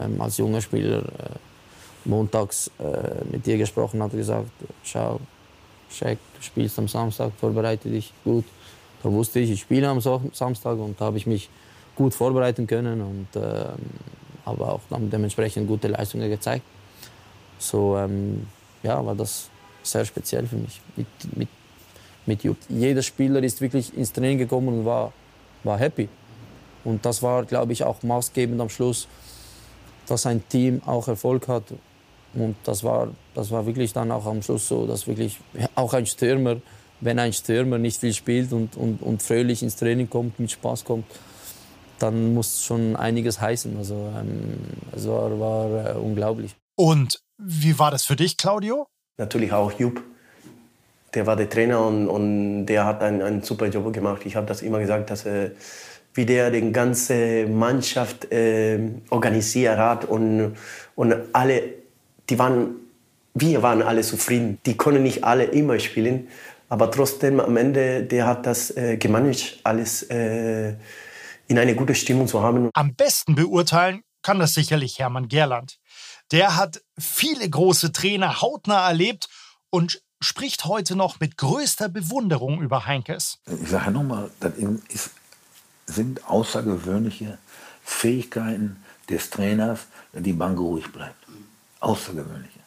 [0.00, 1.08] ähm, als junger Spieler äh,
[2.04, 4.50] montags äh, mit dir gesprochen hat, gesagt,
[4.84, 5.20] schau,
[5.90, 8.44] Shaq, du spielst am Samstag, vorbereite dich gut.
[9.02, 11.50] Da wusste ich, ich spiele am so Samstag und da habe ich mich
[11.94, 13.78] gut vorbereiten können und ähm,
[14.46, 16.64] habe auch dann dementsprechend gute Leistungen gezeigt.
[17.58, 18.46] So ähm,
[18.82, 19.50] ja, war das
[19.82, 21.48] sehr speziell für mich, mit, mit
[22.26, 22.40] mit.
[22.68, 25.12] Jeder Spieler ist wirklich ins Training gekommen und war,
[25.64, 26.08] war happy.
[26.84, 29.06] Und das war, glaube ich, auch maßgebend am Schluss,
[30.06, 31.64] dass ein Team auch Erfolg hat.
[32.34, 35.38] Und das war, das war wirklich dann auch am Schluss so, dass wirklich
[35.74, 36.56] auch ein Stürmer,
[37.00, 40.84] wenn ein Stürmer nicht viel spielt und, und, und fröhlich ins Training kommt, mit Spaß
[40.84, 41.04] kommt,
[41.98, 43.76] dann muss schon einiges heißen.
[43.76, 44.58] Also ähm,
[44.92, 46.56] es war, war äh, unglaublich.
[46.74, 48.88] Und wie war das für dich, Claudio?
[49.18, 50.02] Natürlich auch Jupp.
[51.14, 54.22] Der war der Trainer und, und der hat einen, einen super Job gemacht.
[54.24, 55.52] Ich habe das immer gesagt, dass er,
[56.14, 58.78] wie der die ganze Mannschaft äh,
[59.10, 60.56] organisiert hat und,
[60.94, 61.62] und alle,
[62.28, 62.76] die waren,
[63.34, 64.58] wir waren alle zufrieden.
[64.66, 66.28] Die konnten nicht alle immer spielen,
[66.68, 70.74] aber trotzdem am Ende, der hat das äh, gemanagt, alles äh,
[71.48, 72.70] in eine gute Stimmung zu haben.
[72.72, 75.78] Am besten beurteilen kann das sicherlich Hermann Gerland.
[76.30, 79.28] Der hat viele große Trainer hautnah erlebt
[79.68, 83.38] und spricht heute noch mit größter Bewunderung über Heinkes.
[83.62, 84.54] Ich sage nochmal, das
[84.88, 85.10] ist,
[85.86, 87.38] sind außergewöhnliche
[87.84, 89.80] Fähigkeiten des Trainers,
[90.12, 91.26] wenn die Bank ruhig bleibt.
[91.80, 92.60] Außergewöhnliche.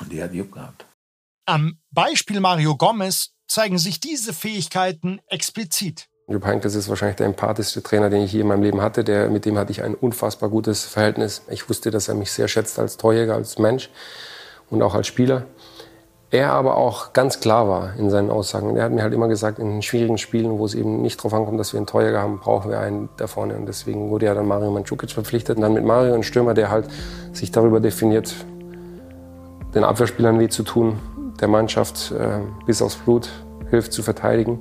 [0.00, 0.84] Und die hat Jupp gehabt.
[1.46, 6.08] Am Beispiel Mario Gomez zeigen sich diese Fähigkeiten explizit.
[6.28, 9.02] Jupp Heynckes ist wahrscheinlich der empathischste Trainer, den ich je in meinem Leben hatte.
[9.02, 11.42] Der, mit dem hatte ich ein unfassbar gutes Verhältnis.
[11.48, 13.88] Ich wusste, dass er mich sehr schätzt als Torjäger, als Mensch
[14.70, 15.44] und auch als Spieler.
[16.30, 18.76] Er aber auch ganz klar war in seinen Aussagen.
[18.76, 21.58] Er hat mir halt immer gesagt, in schwierigen Spielen, wo es eben nicht darauf ankommt,
[21.58, 23.56] dass wir einen Torjäger haben, brauchen wir einen da vorne.
[23.56, 25.56] Und deswegen wurde ja dann Mario Mandzukic verpflichtet.
[25.56, 26.86] Und dann mit Mario ein Stürmer, der halt
[27.32, 28.34] sich darüber definiert,
[29.74, 30.98] den Abwehrspielern weh zu tun,
[31.40, 33.30] der Mannschaft äh, bis aufs Blut
[33.70, 34.60] hilft zu verteidigen.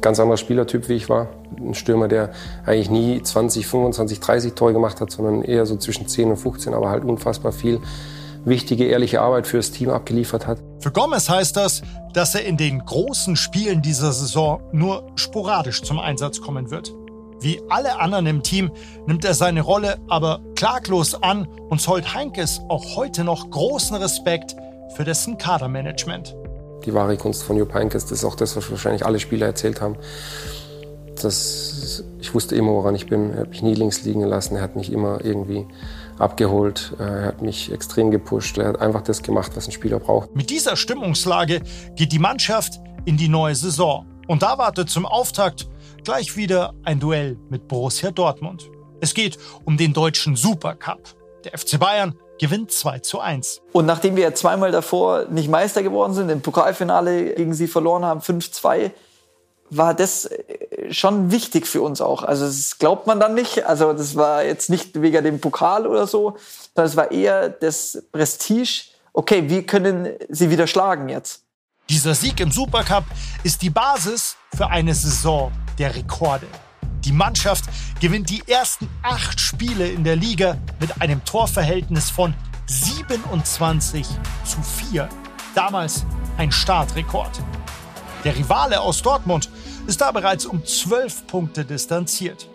[0.00, 1.28] Ganz anderer Spielertyp, wie ich war.
[1.58, 2.30] Ein Stürmer, der
[2.64, 6.72] eigentlich nie 20, 25, 30 Tore gemacht hat, sondern eher so zwischen 10 und 15,
[6.72, 7.80] aber halt unfassbar viel
[8.44, 10.58] wichtige, ehrliche Arbeit fürs Team abgeliefert hat.
[10.80, 15.98] Für Gomez heißt das, dass er in den großen Spielen dieser Saison nur sporadisch zum
[15.98, 16.92] Einsatz kommen wird.
[17.40, 18.70] Wie alle anderen im Team
[19.06, 24.54] nimmt er seine Rolle aber klaglos an und zollt Heinkes auch heute noch großen Respekt
[24.94, 26.36] für dessen Kadermanagement.
[26.84, 29.80] Die wahre Kunst von Jupp Heynckes, das ist auch das, was wahrscheinlich alle Spieler erzählt
[29.80, 29.96] haben.
[31.20, 33.32] Das, ich wusste immer, woran ich bin.
[33.32, 34.56] Er hat mich nie links liegen lassen.
[34.56, 35.66] Er hat mich immer irgendwie
[36.22, 36.94] abgeholt.
[36.98, 38.58] Er hat mich extrem gepusht.
[38.58, 40.34] Er hat einfach das gemacht, was ein Spieler braucht.
[40.34, 41.62] Mit dieser Stimmungslage
[41.94, 44.06] geht die Mannschaft in die neue Saison.
[44.28, 45.68] Und da wartet zum Auftakt
[46.04, 48.70] gleich wieder ein Duell mit Borussia Dortmund.
[49.00, 51.02] Es geht um den deutschen Supercup.
[51.44, 53.60] Der FC Bayern gewinnt 2 zu 1.
[53.72, 58.20] Und nachdem wir zweimal davor nicht Meister geworden sind, im Pokalfinale gegen sie verloren haben,
[58.20, 58.92] 5-2,
[59.76, 62.22] war das äh, schon wichtig für uns auch.
[62.22, 63.64] Also das glaubt man dann nicht.
[63.66, 66.36] Also das war jetzt nicht wegen dem Pokal oder so,
[66.74, 68.84] sondern es war eher das Prestige.
[69.12, 71.42] Okay, wir können sie wieder schlagen jetzt.
[71.88, 73.04] Dieser Sieg im Supercup
[73.42, 76.46] ist die Basis für eine Saison der Rekorde.
[77.04, 77.64] Die Mannschaft
[78.00, 82.34] gewinnt die ersten acht Spiele in der Liga mit einem Torverhältnis von
[82.66, 84.06] 27
[84.44, 85.08] zu 4.
[85.54, 86.04] Damals
[86.38, 87.40] ein Startrekord.
[88.24, 89.50] Der Rivale aus Dortmund
[89.86, 92.48] ist da bereits um 12 Punkte distanziert.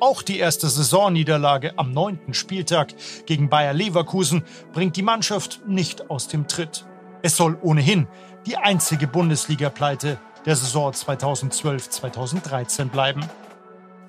[0.00, 2.94] Auch die erste Saisonniederlage am neunten Spieltag
[3.26, 4.42] gegen Bayer Leverkusen
[4.72, 6.84] bringt die Mannschaft nicht aus dem Tritt.
[7.22, 8.08] Es soll ohnehin
[8.46, 13.24] die einzige Bundesliga-Pleite der Saison 2012-2013 bleiben.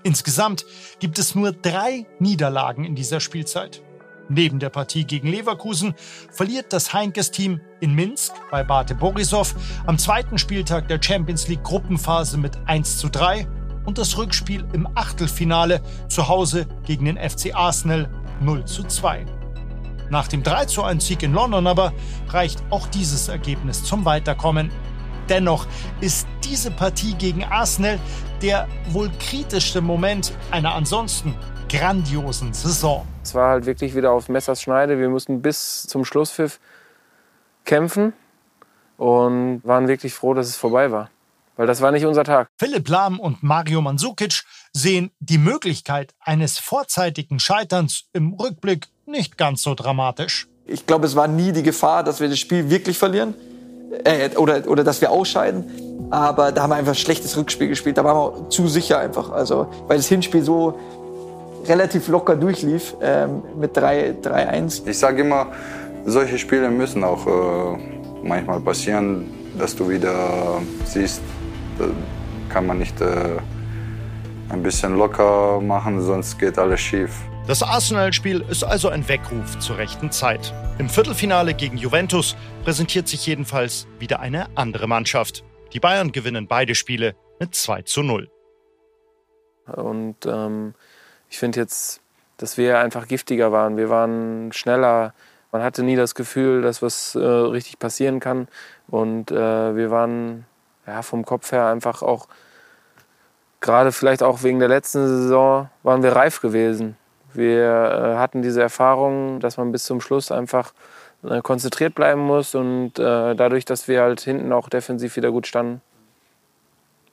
[0.01, 0.65] Insgesamt
[0.99, 3.83] gibt es nur drei Niederlagen in dieser Spielzeit.
[4.33, 5.93] Neben der Partie gegen Leverkusen
[6.31, 9.53] verliert das Heinkes-Team in Minsk bei Bate Borisov
[9.85, 13.47] am zweiten Spieltag der Champions League Gruppenphase mit 1 zu 3
[13.85, 18.09] und das Rückspiel im Achtelfinale zu Hause gegen den FC Arsenal
[18.41, 19.23] 0 zu 2.
[20.09, 21.93] Nach dem 3 zu 1 Sieg in London aber
[22.29, 24.71] reicht auch dieses Ergebnis zum Weiterkommen.
[25.29, 25.67] Dennoch
[26.01, 27.99] ist diese Partie gegen Arsenal
[28.41, 31.33] der wohl kritischste Moment einer ansonsten
[31.69, 33.07] grandiosen Saison.
[33.23, 34.99] Es war halt wirklich wieder auf Messers Schneide.
[34.99, 36.59] Wir mussten bis zum Schlusspfiff
[37.63, 38.13] kämpfen
[38.97, 41.09] und waren wirklich froh, dass es vorbei war.
[41.55, 42.49] Weil das war nicht unser Tag.
[42.57, 49.63] Philipp Lahm und Mario Mandzukic sehen die Möglichkeit eines vorzeitigen Scheiterns im Rückblick nicht ganz
[49.63, 50.47] so dramatisch.
[50.65, 53.35] Ich glaube, es war nie die Gefahr, dass wir das Spiel wirklich verlieren
[54.03, 55.65] äh, oder, oder dass wir ausscheiden.
[56.09, 57.97] Aber da haben wir einfach ein schlechtes Rückspiel gespielt.
[57.97, 59.31] Da waren wir zu sicher einfach.
[59.31, 60.77] Also, weil das Hinspiel so
[61.65, 64.83] relativ locker durchlief ähm, mit 3-1.
[64.85, 65.47] Ich sage immer,
[66.05, 67.77] solche Spiele müssen auch äh,
[68.23, 71.21] manchmal passieren, dass du wieder siehst,
[72.49, 73.37] kann man nicht äh,
[74.49, 77.11] ein bisschen locker machen, sonst geht alles schief.
[77.45, 80.53] Das Arsenal-Spiel ist also ein Weckruf zur rechten Zeit.
[80.77, 85.43] Im Viertelfinale gegen Juventus präsentiert sich jedenfalls wieder eine andere Mannschaft.
[85.73, 88.31] Die Bayern gewinnen beide Spiele mit 2 zu 0.
[89.65, 90.73] Und ähm,
[91.29, 91.99] ich finde jetzt,
[92.37, 93.75] dass wir einfach giftiger waren.
[93.75, 95.13] Wir waren schneller.
[95.51, 98.47] Man hatte nie das Gefühl, dass was äh, richtig passieren kann.
[98.87, 100.45] Und äh, wir waren
[100.87, 102.29] ja, vom Kopf her einfach auch
[103.59, 106.95] gerade vielleicht auch wegen der letzten Saison waren wir reif gewesen.
[107.35, 110.73] Wir äh, hatten diese Erfahrung, dass man bis zum Schluss einfach
[111.23, 115.47] äh, konzentriert bleiben muss und äh, dadurch, dass wir halt hinten auch defensiv wieder gut
[115.47, 115.81] standen,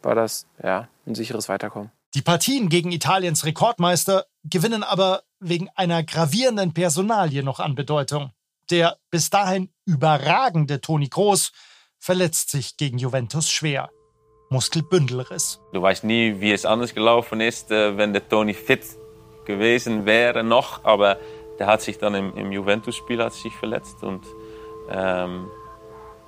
[0.02, 1.90] war das ja ein sicheres Weiterkommen.
[2.14, 8.32] Die Partien gegen Italiens Rekordmeister gewinnen aber wegen einer gravierenden Personalie noch an Bedeutung.
[8.70, 11.52] Der bis dahin überragende Toni Kroos
[11.98, 13.90] verletzt sich gegen Juventus schwer.
[14.48, 15.60] Muskelbündelriss.
[15.72, 18.82] Du weißt nie, wie es anders gelaufen ist, wenn der Toni fit
[19.44, 21.16] gewesen wäre noch, aber
[21.58, 24.22] der hat sich dann im, im Juventus-Spiel sich verletzt und
[24.90, 25.46] ähm,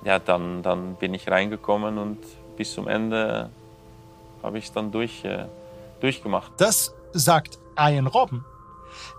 [0.03, 2.19] ja, dann, dann bin ich reingekommen und
[2.55, 3.49] bis zum Ende
[4.41, 5.45] habe ich es dann durch, äh,
[6.01, 6.51] durchgemacht.
[6.57, 8.45] Das sagt Ian Robben.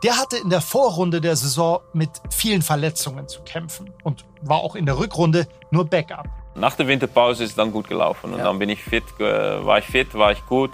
[0.05, 4.77] Der hatte in der Vorrunde der Saison mit vielen Verletzungen zu kämpfen und war auch
[4.77, 6.27] in der Rückrunde nur Backup.
[6.55, 8.45] Nach der Winterpause ist es dann gut gelaufen und ja.
[8.45, 10.71] dann bin ich fit, war ich fit, war ich gut,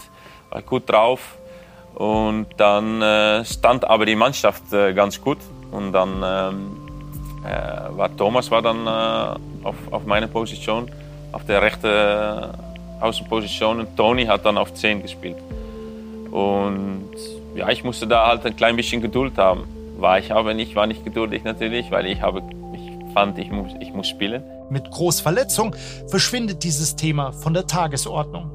[0.51, 1.37] war ich gut drauf
[1.95, 5.39] und dann äh, stand aber die Mannschaft äh, ganz gut
[5.71, 6.77] und dann ähm,
[7.45, 10.91] äh, war Thomas war dann äh, auf, auf meiner Position,
[11.33, 12.49] auf der rechten äh,
[13.01, 15.37] Außenposition und Tony hat dann auf 10 gespielt.
[16.31, 17.11] Und
[17.55, 19.65] ja, ich musste da halt ein klein bisschen Geduld haben.
[19.99, 22.43] War ich aber nicht, war nicht geduldig natürlich, weil ich, habe,
[22.75, 24.43] ich fand, ich muss, ich muss spielen.
[24.71, 25.75] Mit Großverletzung
[26.07, 28.51] verschwindet dieses Thema von der Tagesordnung.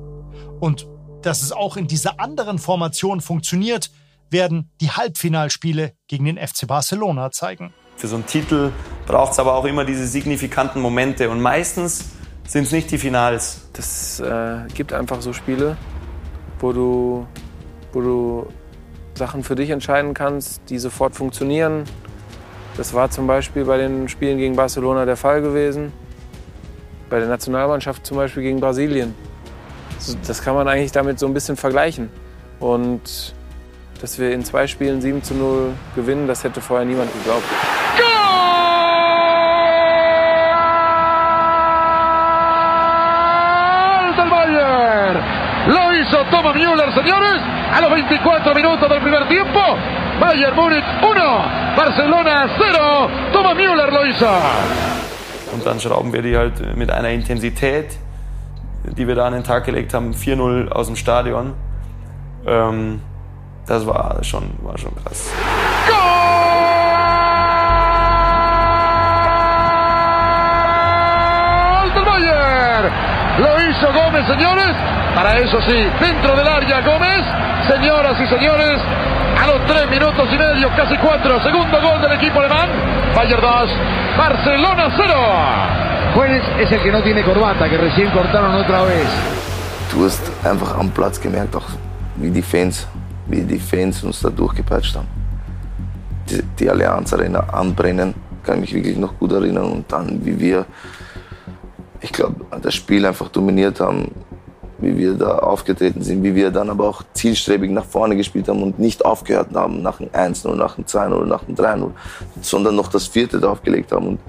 [0.60, 0.88] Und
[1.26, 3.92] dass es auch in dieser anderen Formation funktioniert,
[4.30, 7.74] werden die Halbfinalspiele gegen den FC Barcelona zeigen.
[7.96, 8.72] Für so einen Titel
[9.08, 12.12] braucht es aber auch immer diese signifikanten Momente und meistens
[12.46, 13.70] sind es nicht die Finals.
[13.74, 15.78] Das äh, gibt einfach so Spiele,
[16.60, 17.26] wo du,
[17.94, 18.48] wo du
[19.16, 21.86] Sachen für dich entscheiden kannst, die sofort funktionieren.
[22.78, 25.94] Das war zum Beispiel bei den Spielen gegen Barcelona der Fall gewesen.
[27.10, 29.16] Bei der Nationalmannschaft zum Beispiel gegen Brasilien.
[30.28, 32.10] Das kann man eigentlich damit so ein bisschen vergleichen.
[32.60, 33.34] Und
[34.02, 37.44] dass wir in zwei Spielen 7 zu 0 gewinnen, das hätte vorher niemand geglaubt.
[45.68, 47.42] Lo hizo Thomas Müller, señores,
[47.74, 49.60] a los 24 minutos del primer tiempo.
[50.20, 53.10] Bayern Múnich 1, Barcelona 0.
[53.34, 54.28] Thomas Müller lo hizo.
[55.52, 57.98] Und dann schrauben wir die halt mit einer Intensität,
[58.94, 61.54] die wir da an den Tag gelegt haben, 4-0 aus dem Stadion.
[62.46, 63.02] Ähm,
[63.66, 65.32] das war schon, war schon krass.
[65.88, 66.06] Goal
[71.94, 72.92] del Bayern.
[73.40, 74.76] Lo hizo Gómez, señores.
[75.16, 77.24] Para eso sí, dentro del área Gómez.
[77.68, 78.80] Señoras y señores,
[79.42, 82.70] a los tres minutos y medio, casi cuatro, segundo gol del equipo alemán.
[83.16, 83.72] Bayern 2,
[84.18, 85.85] Barcelona 0.
[86.16, 89.06] Juárez es el que no tiene corbata, que recién cortaron otra vez.
[89.92, 91.68] Du hast einfach am Platz gemerkt, auch
[92.16, 92.88] wie die Fans,
[93.28, 95.10] wie die Fans uns da durchgepeitscht haben.
[96.30, 99.66] Die, die Allianz Arena anbrennen, kann ich mich wirklich noch gut erinnern.
[99.66, 100.66] Und dann, wie wir,
[102.00, 104.10] ich glaube, das Spiel einfach dominiert haben,
[104.78, 108.64] wie wir da aufgetreten sind, wie wir dann aber auch zielstrebig nach vorne gespielt haben
[108.64, 111.92] und nicht aufgehört haben nach dem 1-0, nach dem 2-0, nach dem 3-0,
[112.42, 114.08] sondern noch das vierte draufgelegt haben.
[114.08, 114.20] Und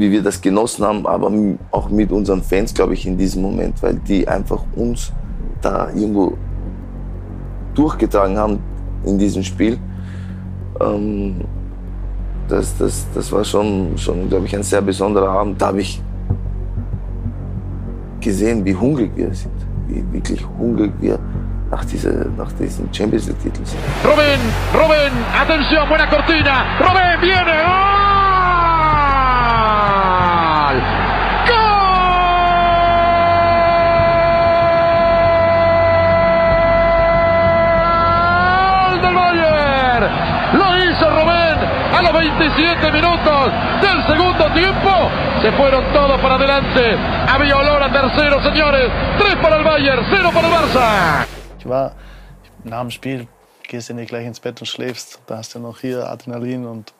[0.00, 1.30] wie wir das genossen haben, aber
[1.70, 5.12] auch mit unseren Fans, glaube ich, in diesem Moment, weil die einfach uns
[5.60, 6.36] da irgendwo
[7.74, 8.58] durchgetragen haben
[9.04, 9.78] in diesem Spiel.
[10.80, 11.44] Ähm,
[12.48, 15.60] das, das, das war schon, schon glaube ich, ein sehr besonderer Abend.
[15.60, 16.02] Da habe ich
[18.20, 19.54] gesehen, wie hungrig wir sind,
[19.86, 21.18] wie wirklich hungrig wir
[21.70, 23.80] nach, dieser, nach diesem Champions League-Titel sind.
[24.04, 24.40] Rubén,
[24.74, 26.78] Rubén, atención, buena cortina.
[26.80, 27.54] Rubén viene.
[27.64, 27.99] ¡Gol!
[42.38, 44.90] 27 minutos del segundo tiempo.
[45.42, 46.96] Se fueron todos para adelante.
[47.28, 48.90] Había olor a tercero, señores.
[49.18, 51.26] Tres para el Bayern, cero para el Barça.
[51.58, 51.92] Ich war
[52.64, 53.26] nach dem Spiel,
[53.68, 55.20] gehst du nicht gleich ins Bett und schläfst.
[55.26, 56.92] Da hast du noch hier Adrenalin und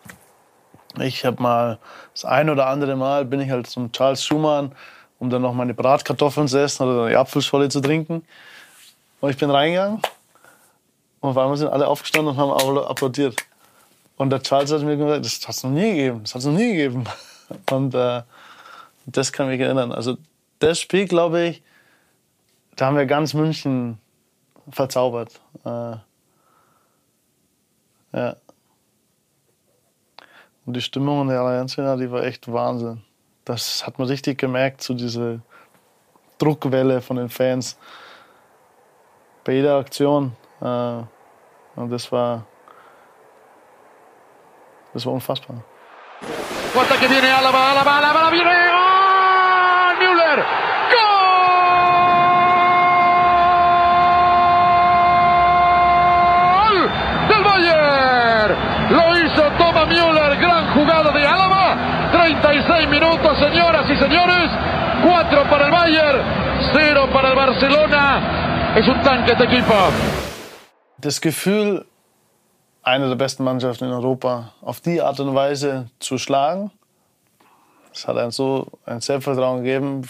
[0.98, 1.78] ich habe mal
[2.12, 4.72] das ein oder andere Mal bin ich halt zum Charles Schumann,
[5.20, 8.24] um dann noch meine Bratkartoffeln zu essen oder die Apfelscholle zu trinken.
[9.20, 10.00] Und ich bin reingegangen
[11.20, 13.36] und auf einmal sind alle aufgestanden und haben applaudiert.
[14.20, 16.46] Und der Charles hat mir gesagt, das hat es noch nie gegeben, das hat es
[16.46, 17.04] noch nie gegeben.
[17.70, 18.20] Und äh,
[19.06, 19.92] das kann mich erinnern.
[19.92, 20.18] Also
[20.58, 21.62] das Spiel, glaube ich,
[22.76, 23.98] da haben wir ganz München
[24.70, 25.40] verzaubert.
[25.64, 25.96] Äh,
[28.12, 28.36] ja.
[30.66, 33.00] Und die Stimmung in der Allianz Arena, die war echt Wahnsinn.
[33.46, 35.40] Das hat man richtig gemerkt, so diese
[36.36, 37.78] Druckwelle von den Fans.
[39.44, 40.36] bei jeder Aktion.
[40.60, 41.04] Äh,
[41.76, 42.44] und das war,
[44.92, 45.56] das war unfassbar.
[47.00, 50.44] Che viene Alaba, Alaba, Alaba, viene oh, Müller.
[56.60, 56.90] Gol
[57.28, 58.54] del Bayern.
[58.90, 62.10] Lo hizo Thomas Müller, gran jugada de Alaba.
[62.12, 64.50] 36 minutos, señoras y señores.
[65.02, 66.22] 4 para el Bayern,
[66.74, 68.74] 0 para el Barcelona.
[68.76, 69.74] Es un tanque este equipo.
[70.98, 71.86] Das Gefühl,
[72.82, 76.70] eine der besten Mannschaften in Europa auf die Art und Weise zu schlagen,
[77.92, 80.02] das hat einem so ein Selbstvertrauen gegeben,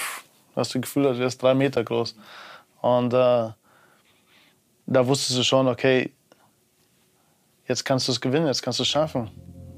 [0.55, 2.15] hast du das Gefühl, du ist drei Meter groß.
[2.83, 3.49] Und äh,
[4.87, 6.13] da wusstest du schon, okay,
[7.67, 9.31] jetzt kannst du es gewinnen, jetzt kannst du es schaffen.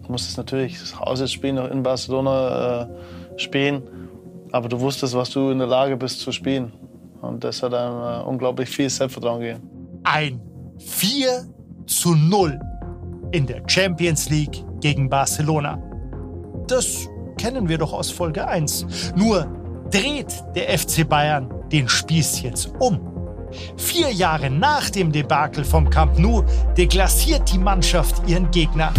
[0.02, 3.82] Du musstest natürlich das Auswärtsspiel noch in Barcelona äh, spielen,
[4.50, 6.72] aber du wusstest, was du in der Lage bist zu spielen.
[7.20, 10.00] Und das hat einem äh, unglaublich viel Selbstvertrauen gegeben.
[10.02, 10.40] Ein
[10.78, 11.46] 4
[11.86, 12.60] zu 0
[13.32, 15.82] in der Champions League gegen Barcelona.
[16.68, 17.08] Das
[17.38, 19.14] kennen wir doch aus Folge 1.
[19.16, 19.46] Nur
[19.90, 23.00] dreht der FC Bayern den Spieß jetzt um.
[23.76, 26.42] Vier Jahre nach dem Debakel vom Camp Nou
[26.76, 28.92] deklassiert die Mannschaft ihren Gegner.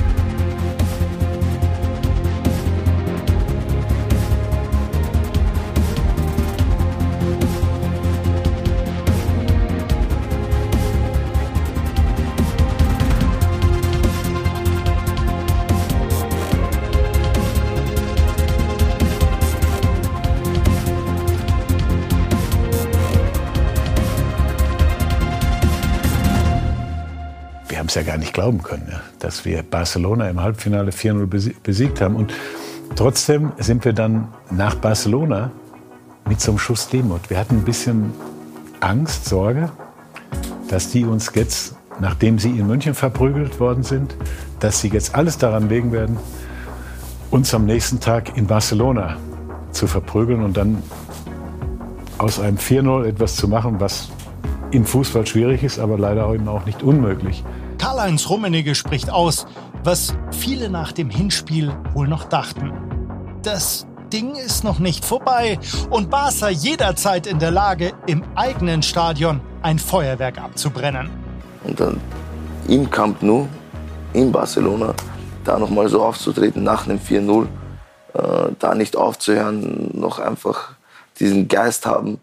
[27.96, 32.02] Es ja gar nicht glauben können, ja, dass wir Barcelona im Halbfinale 4-0 besie- besiegt
[32.02, 32.16] haben.
[32.16, 32.34] Und
[32.96, 35.52] trotzdem sind wir dann nach Barcelona
[36.28, 37.30] mit so einem Schuss Demut.
[37.30, 38.12] Wir hatten ein bisschen
[38.80, 39.70] Angst, Sorge,
[40.70, 44.16] dass die uns jetzt, nachdem sie in München verprügelt worden sind,
[44.60, 46.18] dass sie jetzt alles daran legen werden,
[47.30, 49.18] uns am nächsten Tag in Barcelona
[49.72, 50.82] zu verprügeln und dann
[52.18, 54.10] aus einem 4-0 etwas zu machen, was
[54.72, 57.44] im Fußball schwierig ist, aber leider auch nicht unmöglich.
[57.84, 59.46] Karl-Heinz Rummenigge spricht aus,
[59.84, 62.72] was viele nach dem Hinspiel wohl noch dachten.
[63.42, 65.60] Das Ding ist noch nicht vorbei
[65.90, 71.10] und Barca jederzeit in der Lage, im eigenen Stadion ein Feuerwerk abzubrennen.
[71.66, 72.00] Und dann
[72.70, 73.50] im Camp Nou,
[74.14, 74.94] in Barcelona,
[75.44, 77.48] da nochmal so aufzutreten nach einem 4-0,
[78.14, 80.76] äh, da nicht aufzuhören, noch einfach
[81.20, 82.18] diesen Geist haben,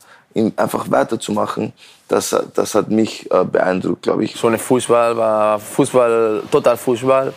[0.56, 1.74] einfach weiterzumachen,
[2.10, 4.34] das, das hat mich äh, beeindruckt, glaube ich.
[4.36, 7.32] So eine Fußball war Fußball, total Fußball.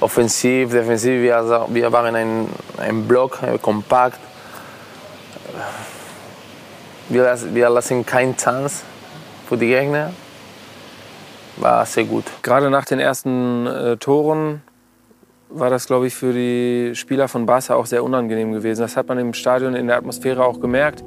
[0.00, 2.48] Offensiv, defensiv, wir, wir waren ein,
[2.78, 4.18] ein Block, kompakt.
[7.08, 8.82] Wir, lassen- wir lassen keine Chance
[9.48, 10.12] für die Gegner.
[11.56, 12.24] War sehr gut.
[12.42, 14.62] Gerade nach den ersten äh, Toren
[15.48, 18.80] war das, glaube ich, für die Spieler von Barca auch sehr unangenehm gewesen.
[18.82, 21.04] Das hat man im Stadion in der Atmosphäre auch gemerkt.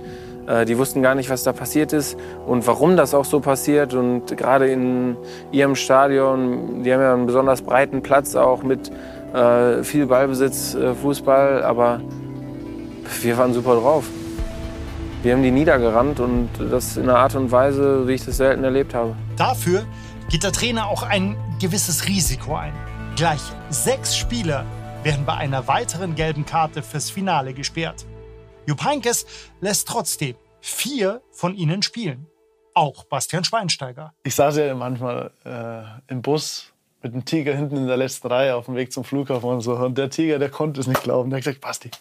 [0.47, 3.93] Äh, die wussten gar nicht, was da passiert ist und warum das auch so passiert.
[3.93, 5.17] Und gerade in
[5.51, 8.91] ihrem Stadion, die haben ja einen besonders breiten Platz auch mit
[9.33, 12.01] äh, viel Ballbesitz, äh, Fußball, aber
[13.21, 14.05] wir waren super drauf.
[15.23, 18.63] Wir haben die niedergerannt und das in einer Art und Weise, wie ich das selten
[18.63, 19.15] erlebt habe.
[19.35, 19.83] Dafür
[20.29, 22.73] geht der Trainer auch ein gewisses Risiko ein.
[23.15, 24.63] Gleich sechs Spieler
[25.03, 28.05] werden bei einer weiteren gelben Karte fürs Finale gesperrt.
[28.67, 29.25] Jupp Heynckes
[29.61, 32.27] lässt trotzdem vier von ihnen spielen.
[32.73, 34.13] Auch Bastian Schweinsteiger.
[34.23, 38.55] Ich saß ja manchmal äh, im Bus mit dem Tiger hinten in der letzten Reihe
[38.55, 39.73] auf dem Weg zum Flughafen und so.
[39.77, 41.29] Und der Tiger, der konnte es nicht glauben.
[41.29, 41.91] Der hat gesagt, Basti,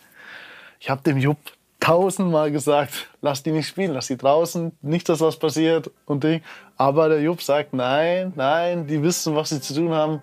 [0.80, 1.38] ich habe dem Jupp
[1.78, 6.42] tausendmal gesagt, lass die nicht spielen, lass die draußen, nicht, dass was passiert und Ding.
[6.76, 10.20] Aber der Jupp sagt, nein, nein, die wissen, was sie zu tun haben,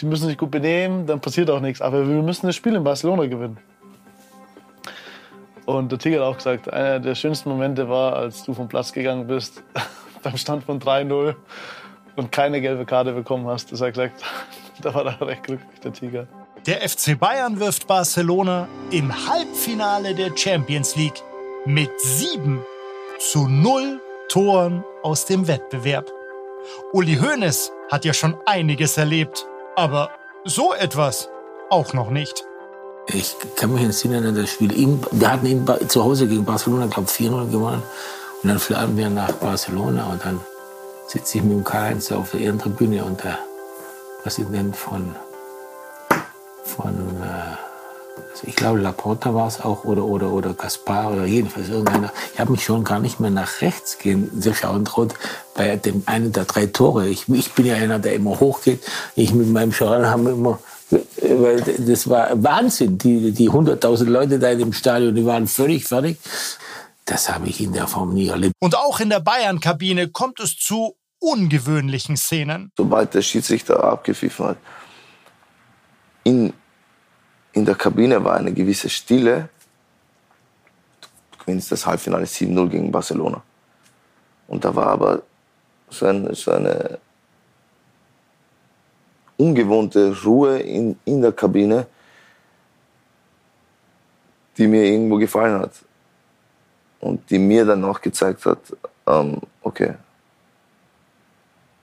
[0.00, 1.80] die müssen sich gut benehmen, dann passiert auch nichts.
[1.80, 3.58] Aber wir müssen das Spiel in Barcelona gewinnen.
[5.70, 8.92] Und der Tiger hat auch gesagt, einer der schönsten Momente war, als du vom Platz
[8.92, 9.62] gegangen bist,
[10.22, 11.36] beim Stand von 3-0
[12.16, 13.70] und keine gelbe Karte bekommen hast.
[13.70, 14.20] Das hat gesagt,
[14.82, 16.26] da war er recht glücklich, der Tiger.
[16.66, 21.22] Der FC Bayern wirft Barcelona im Halbfinale der Champions League
[21.64, 22.64] mit sieben
[23.20, 26.10] zu null Toren aus dem Wettbewerb.
[26.92, 29.46] Uli Hoeneß hat ja schon einiges erlebt,
[29.76, 30.10] aber
[30.44, 31.30] so etwas
[31.70, 32.44] auch noch nicht.
[33.06, 34.70] Ich kann mich entsinnen an das Spiel.
[35.10, 37.82] Wir hatten in, zu Hause gegen Barcelona, glaube 4-0 gewonnen.
[38.42, 40.40] Und dann fliegen wir nach Barcelona und dann
[41.06, 43.38] sitze ich mit dem Karl-Heinz auf der Ehrentribüne und der
[44.22, 45.14] Präsident von,
[46.64, 46.94] von
[48.30, 52.12] Also ich glaube, Laporta war es auch oder, oder, oder Gaspar oder jedenfalls irgendeiner.
[52.32, 55.14] Ich habe mich schon gar nicht mehr nach rechts gehen schauen traut
[55.54, 57.08] bei dem einen der drei Tore.
[57.08, 58.82] Ich, ich bin ja einer, der immer hochgeht.
[59.16, 60.58] Ich mit meinem Schoran haben immer
[60.90, 62.98] weil das war Wahnsinn.
[62.98, 66.18] Die, die 100.000 Leute da in dem Stadion, die waren völlig fertig.
[67.04, 68.54] Das habe ich in der Form nie erlebt.
[68.60, 72.72] Und auch in der Bayern-Kabine kommt es zu ungewöhnlichen Szenen.
[72.76, 74.56] Sobald der Schiedsrichter abgepfiffen hat,
[76.24, 76.52] in,
[77.52, 79.48] in der Kabine war eine gewisse Stille.
[81.32, 83.42] Du gewinnst das Halbfinale 7-0 gegen Barcelona.
[84.48, 85.22] Und da war aber
[85.88, 86.98] so, ein, so eine
[89.40, 91.86] ungewohnte Ruhe in, in der Kabine,
[94.56, 95.72] die mir irgendwo gefallen hat.
[97.00, 98.58] Und die mir dann auch gezeigt hat,
[99.06, 99.94] ähm, okay,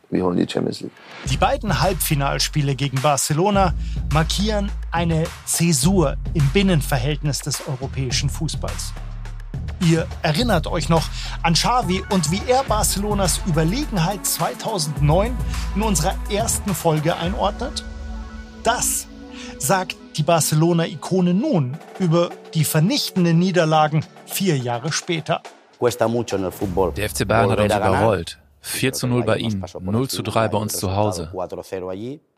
[0.10, 0.91] wir holen die Champions League.
[1.30, 3.74] Die beiden Halbfinalspiele gegen Barcelona
[4.14, 8.93] markieren eine Zäsur im Binnenverhältnis des europäischen Fußballs.
[9.82, 11.03] Ihr erinnert euch noch
[11.43, 15.36] an Xavi und wie er Barcelonas Überlegenheit 2009
[15.75, 17.84] in unserer ersten Folge einordnet?
[18.63, 19.07] Das
[19.59, 25.41] sagt die Barcelona-Ikone nun über die vernichtenden Niederlagen vier Jahre später.
[26.95, 28.39] Der FC Bayern hat uns überrollt.
[28.61, 31.30] 4 zu 0 bei ihnen, 0 zu 3 bei uns zu Hause.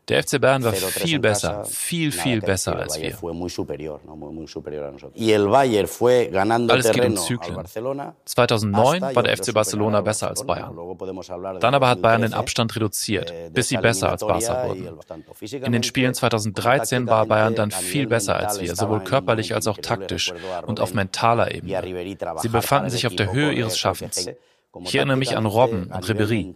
[0.09, 3.15] Der FC Bayern war viel besser, viel, viel besser als wir.
[6.69, 7.63] Alles geht um Zyklen.
[8.25, 10.75] 2009 war der FC Barcelona besser als Bayern.
[11.59, 14.99] Dann aber hat Bayern den Abstand reduziert, bis sie besser als Barca wurden.
[15.63, 19.77] In den Spielen 2013 war Bayern dann viel besser als wir, sowohl körperlich als auch
[19.77, 20.33] taktisch
[20.65, 21.83] und auf mentaler Ebene.
[22.37, 24.27] Sie befanden sich auf der Höhe ihres Schaffens.
[24.83, 26.55] Ich erinnere mich an Robben und Ribery.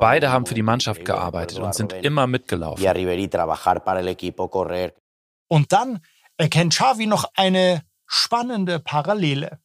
[0.00, 2.84] Beide haben für die Mannschaft gearbeitet und sind immer mitgelaufen.
[5.48, 6.00] Und dann
[6.36, 9.58] erkennt Xavi noch eine spannende Parallele.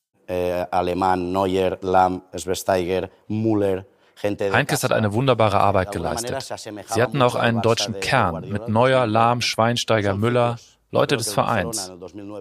[4.23, 6.41] Heinkes hat eine wunderbare Arbeit geleistet.
[6.87, 10.57] Sie hatten auch einen deutschen Kern mit Neuer, Lahm, Schweinsteiger, Müller,
[10.91, 11.91] Leute des Vereins.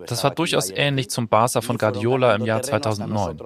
[0.06, 3.38] Das war durchaus ähnlich zum Barca von Guardiola im Jahr 2009.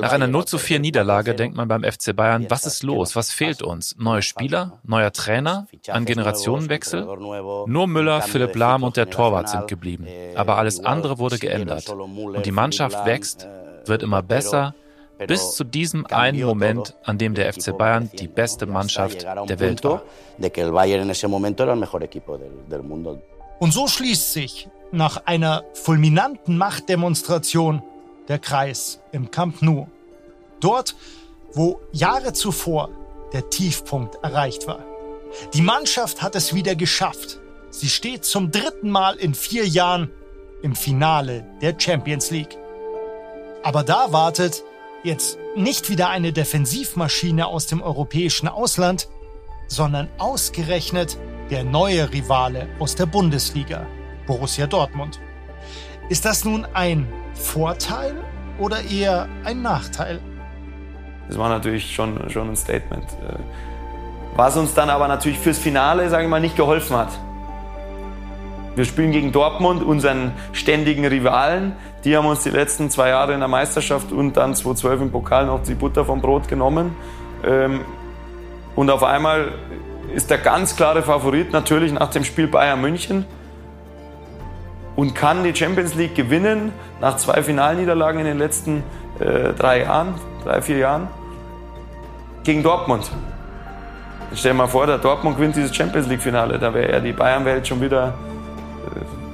[0.00, 3.16] Nach einer 0 zu 4 Niederlage denkt man beim FC Bayern, was ist los?
[3.16, 3.96] Was fehlt uns?
[3.98, 4.78] Neue Spieler?
[4.84, 5.66] Neuer Trainer?
[5.88, 7.04] Ein Generationenwechsel?
[7.66, 10.06] Nur Müller, Philipp Lahm und der Torwart sind geblieben.
[10.36, 11.88] Aber alles andere wurde geändert.
[11.88, 13.48] Und die Mannschaft wächst,
[13.86, 14.74] wird immer besser,
[15.26, 19.84] bis zu diesem einen Moment, an dem der FC Bayern die beste Mannschaft der Welt
[19.84, 20.02] war.
[23.58, 27.82] Und so schließt sich nach einer fulminanten Machtdemonstration
[28.28, 29.88] der Kreis im Camp Nou.
[30.60, 30.94] Dort,
[31.52, 32.90] wo Jahre zuvor
[33.32, 34.80] der Tiefpunkt erreicht war.
[35.54, 37.40] Die Mannschaft hat es wieder geschafft.
[37.70, 40.10] Sie steht zum dritten Mal in vier Jahren
[40.62, 42.58] im Finale der Champions League.
[43.62, 44.62] Aber da wartet
[45.04, 49.08] Jetzt nicht wieder eine Defensivmaschine aus dem europäischen Ausland,
[49.66, 51.18] sondern ausgerechnet
[51.50, 53.84] der neue Rivale aus der Bundesliga,
[54.28, 55.20] Borussia Dortmund.
[56.08, 58.14] Ist das nun ein Vorteil
[58.60, 60.20] oder eher ein Nachteil?
[61.26, 63.04] Das war natürlich schon, schon ein Statement.
[63.04, 63.38] Äh,
[64.36, 67.10] was uns dann aber natürlich fürs Finale, sage ich mal, nicht geholfen hat.
[68.74, 71.74] Wir spielen gegen Dortmund, unseren ständigen Rivalen.
[72.04, 75.46] Die haben uns die letzten zwei Jahre in der Meisterschaft und dann 2012 im Pokal
[75.46, 76.96] noch die Butter vom Brot genommen.
[77.44, 77.80] Ähm,
[78.74, 79.52] und auf einmal
[80.14, 83.26] ist der ganz klare Favorit natürlich nach dem Spiel Bayern München
[84.96, 88.82] und kann die Champions League gewinnen nach zwei Finalniederlagen in den letzten
[89.20, 90.14] äh, drei Jahren,
[90.44, 91.08] drei, vier Jahren
[92.42, 93.10] gegen Dortmund.
[94.34, 97.68] Stell dir mal vor, der Dortmund gewinnt dieses Champions League-Finale, da wäre ja die Bayern-Welt
[97.68, 98.14] schon wieder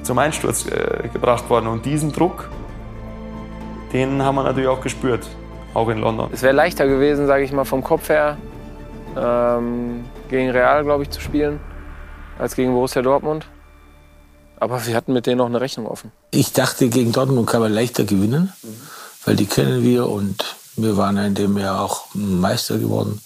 [0.03, 1.67] zum Einsturz äh, gebracht worden.
[1.67, 2.49] Und diesen Druck,
[3.93, 5.27] den haben wir natürlich auch gespürt,
[5.73, 6.29] auch in London.
[6.31, 8.37] Es wäre leichter gewesen, sage ich mal, vom Kopf her,
[9.17, 11.59] ähm, gegen Real, glaube ich, zu spielen,
[12.37, 13.47] als gegen Borussia Dortmund.
[14.59, 16.11] Aber wir hatten mit denen noch eine Rechnung offen.
[16.31, 18.67] Ich dachte, gegen Dortmund kann man leichter gewinnen, mhm.
[19.25, 20.43] weil die kennen wir und
[20.75, 23.21] wir waren in dem Jahr auch Meister geworden.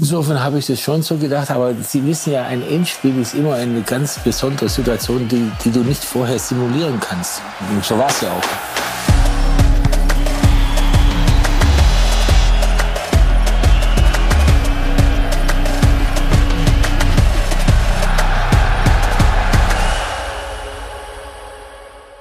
[0.00, 3.56] Insofern habe ich das schon so gedacht, aber Sie wissen ja, ein Endspiel ist immer
[3.56, 7.42] eine ganz besondere Situation, die, die du nicht vorher simulieren kannst.
[7.70, 8.40] Und so war es ja auch.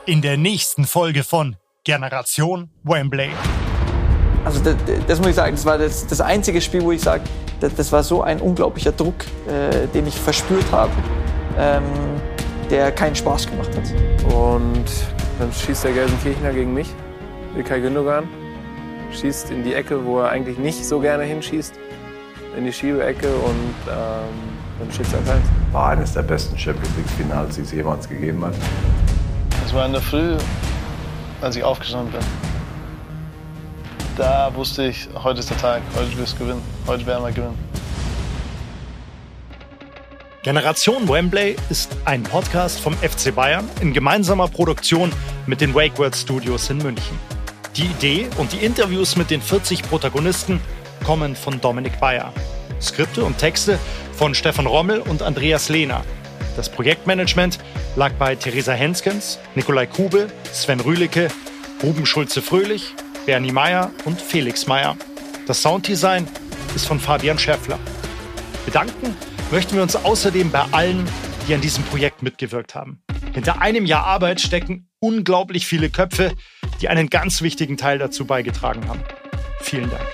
[0.06, 1.56] In der nächsten Folge von
[1.86, 3.30] Generation Wembley.
[4.44, 4.76] Also das,
[5.08, 7.24] das, muss ich sagen, das war das, das einzige Spiel, wo ich sage,
[7.60, 10.92] das, war so ein unglaublicher Druck, äh, den ich verspürt habe,
[11.58, 11.84] ähm,
[12.70, 14.34] der keinen Spaß gemacht hat.
[14.34, 14.86] Und
[15.40, 16.94] dann schießt der Gelsenkirchner gegen mich,
[17.56, 18.28] Ilkay Gündogan,
[19.12, 21.74] schießt in die Ecke, wo er eigentlich nicht so gerne hinschießt,
[22.58, 25.28] in die Schiebeecke und ähm, dann steht es 1
[25.72, 28.54] War eines der besten Champions League-Finals, die es jemals gegeben hat.
[29.64, 30.38] Das war in der Früh,
[31.42, 32.49] als ich aufgestanden bin.
[34.20, 37.58] Da wusste ich, heute ist der Tag, heute wirst du gewinnen, heute werden wir gewinnen.
[40.44, 45.14] Generation Wembley ist ein Podcast vom FC Bayern in gemeinsamer Produktion
[45.48, 47.18] mit den Wake World Studios in München.
[47.78, 50.60] Die Idee und die Interviews mit den 40 Protagonisten
[51.06, 52.34] kommen von Dominik Bayer.
[52.82, 53.80] Skripte und Texte
[54.18, 56.04] von Stefan Rommel und Andreas Lehner.
[56.58, 57.58] Das Projektmanagement
[57.96, 61.30] lag bei Theresa Henskens, Nikolai Kube, Sven Rühlicke,
[61.82, 62.96] Ruben Schulze-Fröhlich,
[63.30, 64.98] Bernie Meyer und Felix Meyer.
[65.46, 66.28] Das Sounddesign
[66.74, 67.78] ist von Fabian Schäffler.
[68.66, 69.16] Bedanken
[69.52, 71.08] möchten wir uns außerdem bei allen,
[71.48, 73.04] die an diesem Projekt mitgewirkt haben.
[73.32, 76.34] Hinter einem Jahr Arbeit stecken unglaublich viele Köpfe,
[76.82, 79.04] die einen ganz wichtigen Teil dazu beigetragen haben.
[79.62, 80.08] Vielen Dank.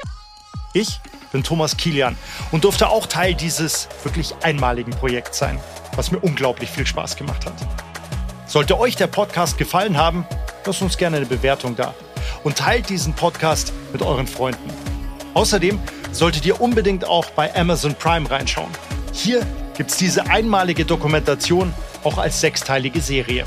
[0.74, 1.00] Ich
[1.32, 2.18] bin Thomas Kilian
[2.52, 5.58] und durfte auch Teil dieses wirklich einmaligen Projekts sein,
[5.96, 7.95] was mir unglaublich viel Spaß gemacht hat.
[8.48, 10.26] Sollte euch der Podcast gefallen haben,
[10.66, 11.94] lasst uns gerne eine Bewertung da
[12.44, 14.70] und teilt diesen Podcast mit euren Freunden.
[15.34, 15.80] Außerdem
[16.12, 18.72] solltet ihr unbedingt auch bei Amazon Prime reinschauen.
[19.12, 21.74] Hier gibt es diese einmalige Dokumentation
[22.04, 23.46] auch als sechsteilige Serie.